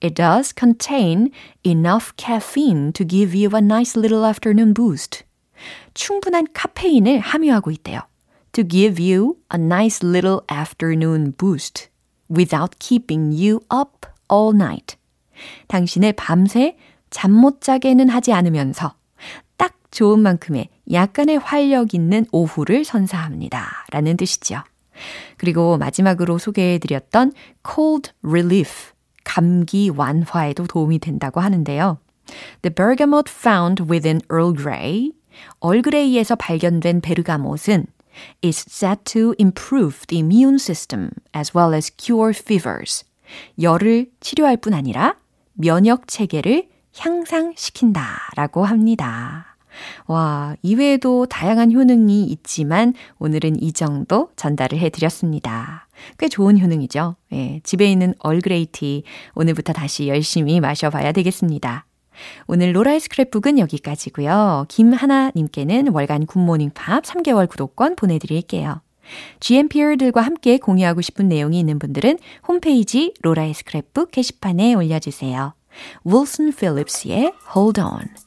It 0.03 0.15
does 0.15 0.53
contain 0.55 1.31
enough 1.65 2.13
caffeine 2.17 2.91
to 2.93 3.05
give 3.05 3.35
you 3.35 3.49
a 3.55 3.61
nice 3.61 3.97
little 3.97 4.25
afternoon 4.25 4.73
boost. 4.73 5.23
충분한 5.93 6.47
카페인을 6.53 7.19
함유하고 7.19 7.71
있대요. 7.71 8.01
To 8.53 8.63
give 8.67 9.03
you 9.03 9.37
a 9.53 9.59
nice 9.59 10.05
little 10.05 10.39
afternoon 10.51 11.33
boost 11.35 11.89
without 12.29 12.77
keeping 12.79 13.33
you 13.33 13.59
up 13.73 14.07
all 14.31 14.53
night. 14.53 14.97
당신을 15.67 16.13
밤새 16.13 16.77
잠 17.09 17.31
못 17.31 17.61
자게는 17.61 18.09
하지 18.09 18.33
않으면서 18.33 18.95
딱 19.57 19.77
좋은 19.91 20.19
만큼의 20.19 20.69
약간의 20.91 21.37
활력 21.37 21.93
있는 21.93 22.25
오후를 22.31 22.85
선사합니다. 22.85 23.85
라는 23.91 24.17
뜻이죠. 24.17 24.61
그리고 25.37 25.77
마지막으로 25.77 26.37
소개해드렸던 26.37 27.33
cold 27.65 28.11
relief, 28.23 28.93
감기 29.23 29.89
완화에도 29.89 30.67
도움이 30.67 30.99
된다고 30.99 31.41
하는데요. 31.41 31.99
The 32.61 32.73
bergamot 32.73 33.31
found 33.31 33.83
within 33.83 34.21
Earl 34.31 34.55
Grey, 34.55 35.11
얼그레이에서 35.59 36.35
발견된 36.35 37.01
베르가못은 37.01 37.87
is 38.43 38.65
said 38.67 39.03
to 39.05 39.33
improve 39.39 40.07
the 40.07 40.19
immune 40.19 40.57
system 40.57 41.11
as 41.35 41.55
well 41.55 41.73
as 41.73 41.91
cure 41.97 42.33
fevers. 42.35 43.05
열을 43.61 44.09
치료할 44.19 44.57
뿐 44.57 44.73
아니라 44.73 45.15
면역 45.53 46.07
체계를 46.07 46.69
향상시킨다라고 46.97 48.65
합니다. 48.65 49.46
와, 50.05 50.55
이외에도 50.61 51.25
다양한 51.25 51.71
효능이 51.71 52.23
있지만 52.25 52.93
오늘은 53.19 53.61
이 53.61 53.73
정도 53.73 54.30
전달을 54.36 54.80
해드렸습니다. 54.80 55.88
꽤 56.17 56.30
좋은 56.30 56.59
효능이죠. 56.59 57.15
예, 57.34 57.59
집에 57.63 57.91
있는 57.91 58.13
얼그레이티 58.19 59.03
오늘부터 59.36 59.73
다시 59.73 60.07
열심히 60.07 60.59
마셔봐야 60.59 61.11
되겠습니다. 61.11 61.86
오늘 62.47 62.75
로라의 62.75 62.99
스크랩북은 62.99 63.59
여기까지고요. 63.59 64.65
김하나님께는 64.69 65.89
월간 65.89 66.25
굿모닝 66.25 66.71
팝 66.73 67.03
3개월 67.03 67.47
구독권 67.47 67.95
보내드릴게요. 67.95 68.82
GMPR들과 69.39 70.21
함께 70.21 70.57
공유하고 70.57 71.01
싶은 71.01 71.30
내용이 71.30 71.59
있는 71.59 71.80
분들은 71.80 72.17
홈페이지 72.47 73.13
로라의 73.21 73.53
스크랩북 73.53 74.11
게시판에 74.11 74.73
올려주세요. 74.73 75.53
Wilson 76.05 76.51
Phillips의 76.53 77.34
Hold 77.55 77.80
On 77.80 78.26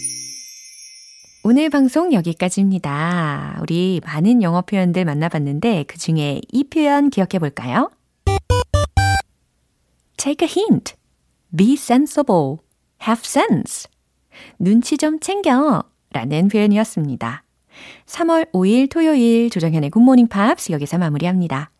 오늘 1.43 1.71
방송 1.71 2.13
여기까지입니다. 2.13 3.57
우리 3.61 3.99
많은 4.05 4.43
영어 4.43 4.61
표현들 4.61 5.05
만나봤는데 5.05 5.85
그 5.87 5.97
중에 5.97 6.39
이 6.51 6.63
표현 6.65 7.09
기억해 7.09 7.39
볼까요? 7.39 7.89
Take 10.17 10.47
a 10.47 10.53
hint. 10.55 10.93
Be 11.55 11.73
sensible. 11.73 12.57
Have 13.07 13.23
sense. 13.25 13.89
눈치 14.59 14.97
좀 14.97 15.19
챙겨. 15.19 15.83
라는 16.11 16.47
표현이었습니다. 16.47 17.43
3월 18.05 18.51
5일 18.51 18.91
토요일 18.91 19.49
조정현의 19.49 19.89
굿모닝 19.89 20.27
팝스 20.27 20.73
여기서 20.73 20.99
마무리합니다. 20.99 21.71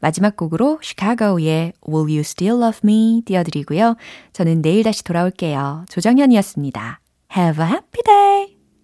마지막 0.00 0.34
곡으로 0.34 0.78
시카고의 0.80 1.74
Will 1.86 2.06
You 2.08 2.20
Still 2.20 2.62
Love 2.62 2.80
Me 2.84 3.20
띄워드리고요. 3.26 3.96
저는 4.32 4.62
내일 4.62 4.82
다시 4.84 5.04
돌아올게요. 5.04 5.84
조정현이었습니다. 5.90 7.00
Have 7.36 7.62
a 7.62 7.70
happy 7.70 8.02
day! 8.02 8.59